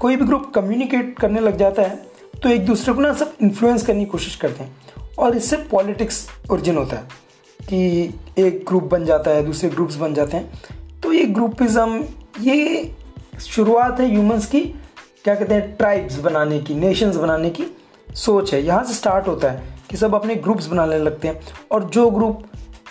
कोई 0.00 0.16
भी 0.16 0.24
ग्रुप 0.26 0.50
कम्युनिकेट 0.54 1.18
करने 1.18 1.40
लग 1.40 1.56
जाता 1.58 1.82
है 1.82 1.96
तो 2.42 2.48
एक 2.48 2.64
दूसरे 2.66 2.94
को 2.94 3.00
ना 3.00 3.12
सब 3.12 3.34
इन्फ्लुएंस 3.42 3.86
करने 3.86 4.00
की 4.00 4.10
कोशिश 4.10 4.36
करते 4.36 4.64
हैं, 4.64 4.76
और 5.18 5.36
इससे 5.36 5.56
पॉलिटिक्स 5.70 6.26
ओरिजिन 6.50 6.76
होता 6.76 6.96
है। 6.96 7.28
कि 7.68 8.14
एक 8.38 8.64
ग्रुप 8.68 8.82
बन 8.84 9.04
जाता 9.04 9.30
है, 9.30 9.44
दूसरे 9.44 9.70
ग्रुप्स 9.70 9.96
बन 9.96 10.14
जाते 10.14 10.36
हैं। 10.36 11.00
तो 11.02 11.12
ये 11.12 11.24
ग्रुपिज़म 11.24 12.02
ये 12.40 12.90
शुरुआत 13.40 14.00
है 14.00 14.08
ह्यूमंस 14.10 14.46
की, 14.46 14.60
क्या 15.24 15.34
कहते 15.34 15.54
हैं 15.54 15.76
ट्राइब्स 15.76 16.18
बनाने 16.20 16.58
की 16.60 16.74
नेशंस 16.74 17.16
बनाने 17.16 17.50
की 17.50 17.66
सोच 18.16 18.52
है। 18.54 18.62
यहाँ 18.62 18.84
से 18.84 18.94
स्टार्ट 18.94 19.28
होता 19.28 19.50
है 19.50 19.62
कि 19.90 19.96
सब 19.96 20.14
अपने 20.14 20.34
ग्रुप्स 20.36 20.66
बनाने 20.66 20.98
लगते 20.98 21.28
हैं 21.28 21.40
और 21.72 21.84
जो 21.86 22.10
ग्रुप 22.10 22.42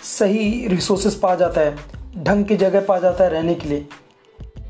सही 0.04 0.66
रिसोर्सेज 0.68 1.14
पा 1.20 1.34
जाता 1.34 1.60
है, 1.60 1.76
ढंग 2.18 2.44
की 2.44 2.56
जगह 2.56 2.84
पा 2.86 2.98
जाता 2.98 3.24
है 3.24 3.30
रहने 3.30 3.54
के 3.54 3.68
लिए, 3.68 3.86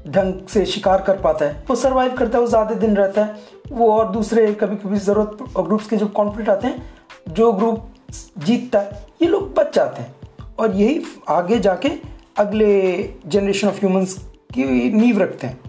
ढंग 0.09 0.47
से 0.49 0.65
शिकार 0.67 1.03
कर 1.03 1.21
पाता 1.21 1.45
है, 1.45 1.65
वो 1.69 1.77
सर्वाइव 1.77 2.15
करता 2.17 2.39
है, 2.39 2.43
वो 2.43 2.51
ज़्यादा 2.51 2.75
दिन 2.77 2.97
रहता 2.97 3.25
है, 3.25 3.37
वो 3.73 3.91
और 3.93 4.11
दूसरे 4.13 4.53
कभी 4.55 4.77
कभी 4.77 4.99
ज़रूरत 4.99 5.37
ग्रुप्स 5.59 5.89
के 5.89 5.97
जो 5.97 6.07
कॉन्फ्लिक्ट 6.09 6.51
आते 6.51 6.67
हैं, 6.67 6.83
जो 7.29 7.53
ग्रुप 7.53 7.90
जीतता 8.39 8.79
है। 8.79 9.07
ये 9.23 9.29
लोग 9.29 9.55
बच 9.55 9.75
जाते 9.75 10.03
हैं। 10.03 10.15
और 10.59 10.75
यही 10.77 11.03
आगे 11.29 11.59
जाके 11.59 11.91
अगले 12.37 13.03
जनरेशन 13.27 13.69
ऑफ़ 13.69 13.77
ह्यूमंस 13.77 14.19
की 14.55 14.93
नींव 14.93 15.19
रखते 15.19 15.47
हैं। 15.47 15.61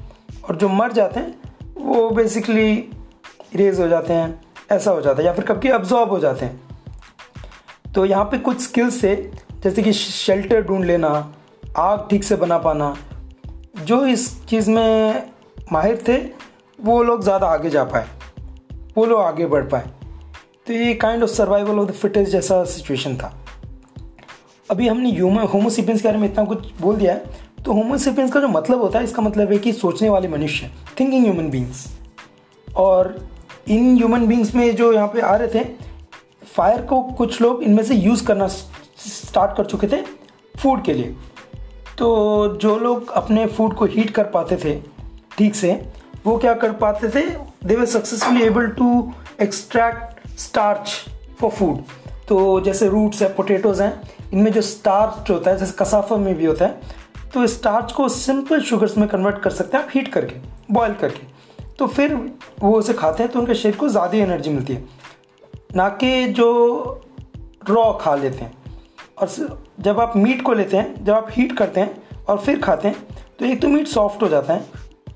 और 0.49 0.55
जो 0.55 0.69
मर 0.69 0.91
जाते 0.91 1.19
हैं, 1.19 1.41
वो 1.77 2.09
बेसिकली 2.09 2.89
रेज 3.55 3.79
हो 3.79 3.87
जाते 3.87 4.13
हैं, 4.13 4.41
ऐसा 4.71 4.91
हो 4.91 5.01
जाता 5.01 5.21
है। 5.21 5.27
या 5.27 5.33
फिर 5.33 5.45
कभी 5.45 5.69
अब्जॉर्ब 5.69 6.09
हो 6.09 6.19
जाते 6.19 6.45
हैं। 6.45 6.61
तो 7.95 8.05
यहाँ 8.05 8.25
पे 8.25 8.37
कुछ 8.37 8.61
स्किल्स 8.61 9.01
से, 9.01 9.31
जैसे 9.63 9.83
कि 9.83 9.93
शेल्टर 9.93 10.61
ढूंढ 10.61 10.85
लेना, 10.85 11.33
आग 11.77 12.07
ठीक 12.09 12.23
से 12.23 12.35
बना 12.35 12.57
पाना, 12.57 12.97
जो 13.83 14.05
इस 14.05 14.45
चीज़ 14.45 14.71
में 14.71 15.29
माहिर 15.71 16.03
थे, 16.07 16.17
वो 16.81 17.03
लोग 17.03 17.23
ज़्यादा 17.23 17.47
आगे 17.47 17.69
जा 17.69 17.83
पाए। 17.83 18.07
वो 18.97 19.05
लोग 19.05 19.21
आगे 19.21 19.45
बढ़ 19.45 19.63
पाए। 19.63 19.89
तो 20.71 20.75
ये 20.75 20.93
kind 20.93 21.23
of 21.23 21.29
survival 21.29 21.79
of 21.79 21.89
the 21.89 21.91
fittest 21.91 22.31
जैसा 22.31 22.63
सिचुएशन 22.63 23.15
था। 23.17 23.31
अभी 24.69 24.87
हमने 24.87 25.11
ह्यूमन 25.11 25.43
होमोसिपियंस 25.43 26.01
के 26.01 26.07
बारे 26.07 26.19
में 26.19 26.27
इतना 26.27 26.43
कुछ 26.43 26.67
बोल 26.81 26.95
दिया 26.95 27.13
है। 27.13 27.63
तो 27.65 27.73
होमोसिपियंस 27.73 28.31
का 28.31 28.39
जो 28.39 28.47
मतलब 28.47 28.81
होता 28.81 28.99
है, 28.99 29.05
इसका 29.05 29.21
मतलब 29.21 29.51
है 29.51 29.57
कि 29.57 29.71
सोचने 29.73 30.09
वाले 30.09 30.27
मनुष्य 30.27 30.69
थिंकिंग 30.99 31.23
ह्यूमन 31.25 31.49
बींग्स 31.49 31.85
और 32.67 33.27
इन 33.67 33.95
ह्यूमन 33.95 34.25
बींग्स 34.27 34.53
में 34.55 34.75
जो 34.75 34.91
यहाँ 34.93 35.07
पे 35.07 35.21
आ 35.21 35.35
रहे 35.35 35.47
थे 35.55 35.63
फायर 36.47 36.81
को 36.81 37.01
कुछ 37.17 37.41
लोग 37.41 37.63
इनमें 37.63 37.83
से 37.83 37.95
यूज़ 37.95 38.25
करना 38.25 38.47
स्टार्ट 38.47 39.57
कर 39.57 39.65
चुके 39.65 39.87
थे 39.87 40.01
फ़ूड 40.61 40.83
के 40.83 40.93
लिए। 40.93 41.15
तो 41.97 42.47
जो 42.61 42.77
लोग 42.79 43.11
अपने 43.11 43.45
फ़ूड 43.47 43.75
को 43.75 43.85
हीट 43.87 44.09
कर 44.09 44.23
पाते 44.29 44.57
थे 44.63 44.79
ठीक 45.37 45.55
से, 45.55 45.73
वो 46.25 46.37
क्या 46.37 46.53
कर 46.53 46.71
पाते 46.75 47.09
थे? 47.09 47.25
They 47.65 47.75
were 47.75 47.85
successfully 47.87 48.43
able 48.43 48.67
to 48.69 49.11
extract 49.41 50.10
starch 50.41 50.89
for 51.39 51.49
food 51.51 51.77
तो 52.27 52.59
जैसे 52.61 52.87
रूट्स 52.89 53.21
है 53.21 53.33
पोटेटोज़ 53.35 53.81
हैं, 53.83 54.01
इनमें 54.33 54.51
जो 54.51 54.61
स्टार्च 54.63 55.29
होता 55.29 55.51
है, 55.51 55.57
जैसे 55.57 55.73
कसाफा 55.79 56.17
में 56.17 56.33
भी 56.35 56.45
होता 56.45 56.65
है 56.65 56.99
तो 57.33 57.45
स्टार्च 57.47 57.91
को 57.91 58.07
सिंपल 58.09 58.61
शुगर्स 58.61 58.97
में 58.97 59.07
कन्वर्ट 59.09 59.41
कर 59.41 59.49
सकते 59.51 59.77
हैं 59.77 59.83
आप 59.83 59.89
हीट 59.93 60.07
करके 60.13 60.35
बॉयल 60.71 60.93
करके। 60.95 61.29
तो 61.79 61.87
फिर 61.87 62.13
वो 62.59 62.71
उसे 62.77 62.93
खाते 62.93 63.23
हैं 63.23 63.31
तो 63.31 63.39
उनके 63.39 63.55
शरीर 63.55 63.75
को 63.75 63.87
ज़्यादा 63.89 64.17
एनर्जी 64.17 64.49
मिलती 64.49 64.73
है। 64.73 64.83
ना 65.75 65.87
कि 65.91 66.27
जो 66.29 67.01
रॉ 67.69 67.91
खा 67.93 68.15
लेते 68.15 68.37
हैं। 68.37 68.51
और 69.17 69.57
जब 69.79 69.99
आप 69.99 70.15
मीट 70.17 70.41
को 70.41 70.53
लेते 70.53 70.77
हैं, 70.77 71.03
जब 71.05 71.13
आप 71.13 71.27
हीट 71.31 71.57
करते 71.57 71.79
हैं 71.79 72.23
और 72.27 72.37
फिर 72.37 72.59
खाते 72.61 72.87
हैं 72.87 73.07
तो 73.39 73.45
एक 73.45 73.61
तो 73.61 73.67
मीट 73.67 73.87
सॉफ्ट 73.87 74.23
हो 74.23 74.27
जाता 74.29 74.53
है, 74.53 74.65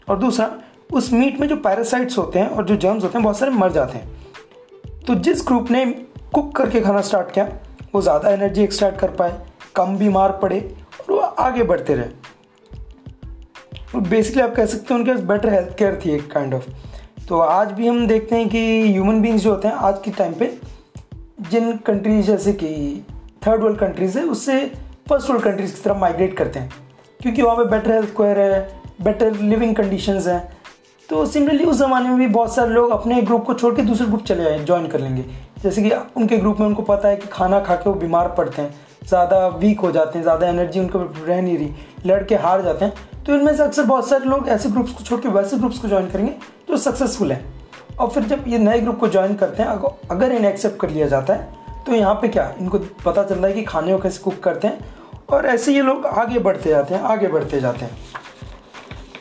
और 0.10 0.18
दूसरा, 0.20 0.52
उस 0.94 1.12
मीट 1.14 1.40
में 1.40 1.48
जो 1.48 1.56
पैरासाइट्स 1.58 2.18
होते 2.18 2.40
हैं 2.40 2.48
और 2.48 2.66
जो 2.66 2.76
जर्म्स 2.78 3.04
होते 3.04 3.18
हैं, 3.18 3.24
बहुत 3.24 3.38
सारे 3.38 3.52
मर 3.54 3.72
जाते 3.72 3.98
हैं। 3.98 4.25
तो 5.08 5.16
जिस 5.16 5.44
ग्रुप 5.48 5.72
ने 5.72 5.86
कुक 6.34 6.56
करके 6.56 6.82
खाना 6.82 7.02
स्टार्ट 7.02 7.32
किया, 7.32 7.50
वो 7.96 8.02
ज़्यादा 8.02 8.30
एनर्जी 8.30 8.64
एक्सट्रैक्ट 8.64 9.00
कर 9.00 9.10
पाए, 9.10 9.42
कम 9.76 9.98
बीमार 9.98 10.32
पड़े 10.32 10.76
और 11.02 11.14
वो 11.14 11.20
आगे 11.20 11.64
बढ़ते 11.64 11.96
रहे। 11.96 14.00
बेसिकली 14.00 14.42
आप 14.42 14.56
कह 14.56 14.66
सकते 14.66 14.94
हैं 14.94 15.02
उनके 15.02 15.12
पास 15.12 15.22
बेटर 15.22 15.50
हेल्थ 15.50 15.78
केयर 15.78 16.02
थी 16.06 16.12
एक 16.12 16.32
काइंड 16.32 16.54
ऑफ़ 16.54 16.70
तो 17.28 17.40
आज 17.40 17.72
भी 17.72 17.88
हम 17.88 18.08
देखते 18.08 18.36
हैं 18.36 18.50
कि 18.50 18.92
ह्यूमन 18.92 19.22
बींग्स 19.22 19.42
जो 19.42 19.50
होते 19.50 19.68
हैं, 19.68 19.76
आज 19.76 20.02
के 20.06 20.12
टाइम 20.12 20.34
पे, 20.34 20.58
जिन 21.52 21.78
कंट्रीज़ 21.78 22.26
जैसे 22.26 22.54
कि 22.54 23.06
थर्ड 23.48 23.62
वर्ल्ड 23.62 23.80
कंट्रीज़ 23.80 24.20
है, 24.20 24.26
उससे 24.26 24.72
फ़र्स्ट 25.10 25.30
वर्ल्ड 25.30 25.44
कंट्रीज़ 25.44 25.76
की 25.76 25.82
तरफ़ 25.82 25.98
माइग्रेट 25.98 26.38
करते 26.38 26.60
हैं। 26.60 26.74
क्योंकि 27.22 27.42
वहाँ 27.42 27.58
पे 27.58 27.66
बेटर 27.66 27.92
हेल्थ 27.92 28.10
केयर 28.10 28.40
है 28.40 28.82
बेटर 29.02 29.34
लिविंग 29.34 29.76
कंडीशंस 29.76 30.28
हैं। 30.28 30.55
तो 31.10 31.26
सिमिलरली 31.26 31.64
उस 31.64 31.78
ज़माने 31.78 32.10
में 32.10 32.18
भी 32.18 32.28
बहुत 32.28 32.56
सारे 32.56 32.72
लोग 32.72 32.92
अपने 32.92 33.22
ग्रुप 33.22 33.44
को 33.46 33.54
छोड़ 33.54 33.74
के 33.76 33.82
दूसरे 33.82 34.08
ग्रुप 34.08 34.24
चले 34.24 34.50
आए 34.50 34.60
ज्वाइन 34.60 34.88
कर 34.88 35.00
लेंगे। 35.00 35.24
जैसे 35.64 35.82
कि 35.82 35.92
उनके 36.18 36.38
ग्रुप 36.38 36.60
में 36.60 36.66
उनको 36.68 36.82
पता 36.84 37.08
है 37.08 37.16
कि 37.16 37.28
खाना 37.28 37.60
खा 37.60 37.76
के 37.76 37.90
वो 37.90 37.96
बीमार 37.96 38.28
पड़ते 38.38 38.62
हैं, 38.62 38.74
ज़्यादा 39.04 39.48
वीक 39.48 39.80
हो 39.80 39.92
जाते 39.92 40.18
हैं, 40.18 40.24
ज़्यादा 40.24 40.48
एनर्जी 40.48 40.80
उनको 40.80 41.00
रह 41.00 41.42
नहीं 41.42 41.58
रही, 41.58 41.72
लड़के 42.06 42.36
हार 42.38 42.62
जाते 42.62 42.86
हैं। 42.86 43.24
तो 43.26 43.36
इनमें 43.36 43.56
से 43.56 43.64
अक्सर 43.64 43.84
बहुत 43.84 44.10
सारे 44.10 44.26
लोग 44.26 44.50
ऐसे 44.50 44.70
ग्रुप्स 44.70 44.92
को 44.92 45.04
छोड़ 45.04 45.20
के 45.22 45.30
वैसे 45.30 45.58
ग्रुप्स 45.58 45.80
को 45.80 45.88
ज्वाइन 45.88 46.10
करेंगे 46.10 46.34
जो 46.70 46.78
सक्सेसफुल 46.80 47.32
हैं। 47.32 47.44
और 47.96 48.10
फिर 48.10 48.24
जब 48.26 48.44
ये 48.48 48.58
नए 48.60 48.80
ग्रुप 48.80 49.00
को 49.00 49.08
ज्वाइन 49.08 49.36
करते 49.36 49.64
हैं, 49.64 49.70
अगर 50.12 50.32
इन्हें 50.32 50.50
एक्सेप्ट 50.50 50.80
कर 50.80 50.90
लिया 50.90 51.08
जाता 51.08 51.34
है 51.34 51.54
तो 51.86 51.94
यहाँ 51.94 52.14
पे 52.16 52.28
क्या? 52.28 52.52
इनको 52.60 52.78
पता 53.06 53.24
चल 53.24 53.36
रहा 53.36 53.48
है 53.48 53.54
कि 53.54 53.64
खाने 53.64 53.92
को 53.92 54.00
कैसे 54.00 54.24
कुक 54.24 54.40
करते 54.44 54.68
हैं, 54.68 54.94
और 55.30 55.46
ऐसे 55.46 55.74
ये 55.74 55.82
लोग 55.82 56.06
आगे 56.08 56.40
बढ़ते 56.40 56.70
जाते 56.70 56.96
हैं, 56.96 57.02
आगे 57.04 57.28
बढ़ते 57.28 57.60
जाते 57.62 57.86
हैं। 57.86 57.98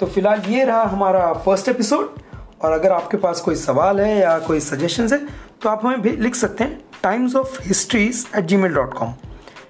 तो 0.01 0.07
फ़िलहाल 0.07 0.43
ये 0.49 0.65
रहा 0.65 0.83
हमारा 0.83 1.33
फ़र्स्ट 1.33 1.69
एपिसोड 1.69 2.15
और 2.63 2.73
अगर 2.73 2.93
आपके 2.93 3.17
पास 3.17 3.41
कोई 3.41 3.55
सवाल 3.55 4.01
है 4.01 4.19
या 4.19 4.39
कोई 4.39 4.61
सजेशन 4.61 5.09
है 5.13 5.19
तो 5.63 5.69
आप 5.69 5.87
हमें 5.87 6.03
भी 6.03 6.11
लिख 6.11 6.35
सकते 6.35 6.65
हैं 6.65 6.85
times 7.03 7.37
of 7.37 7.63
histories 7.63 8.27
at 8.37 8.45
Gmail 8.57 8.75
dot 8.75 8.95
com 8.95 9.09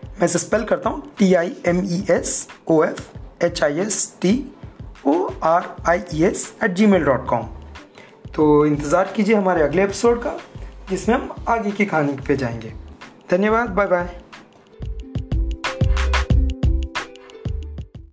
मैं 0.04 0.24
इसे 0.24 0.38
स्पेल 0.38 0.64
करता 0.64 0.90
हूँ 0.90 1.12
T 1.18 1.34
I 1.34 1.56
M 1.66 1.84
E 1.84 2.06
S 2.10 2.48
O 2.68 2.84
F 2.84 3.18
H 3.44 3.62
I 3.62 3.78
S 3.78 4.16
T 4.20 4.52
O 5.06 5.28
R 5.42 5.76
I 5.88 6.02
E 6.14 6.24
S 6.24 6.54
at 6.64 6.70
Gmail 6.87 7.04
dot 7.04 7.26
com 7.26 7.48
तो 8.34 8.66
इंतज़ार 8.66 9.12
कीजिए 9.16 9.34
हमारे 9.34 9.62
अगले 9.62 9.84
एपिसोड 9.84 10.22
का, 10.22 10.32
जिसमें 10.90 11.16
हम 11.16 11.34
आगे 11.48 11.70
की 11.70 11.87
कहानी 11.87 12.12
पे 12.12 12.37
जाएँगे। 12.37 12.72
धन्यवाद 13.30 13.70
बाय 13.70 13.87
बाय 13.87 14.20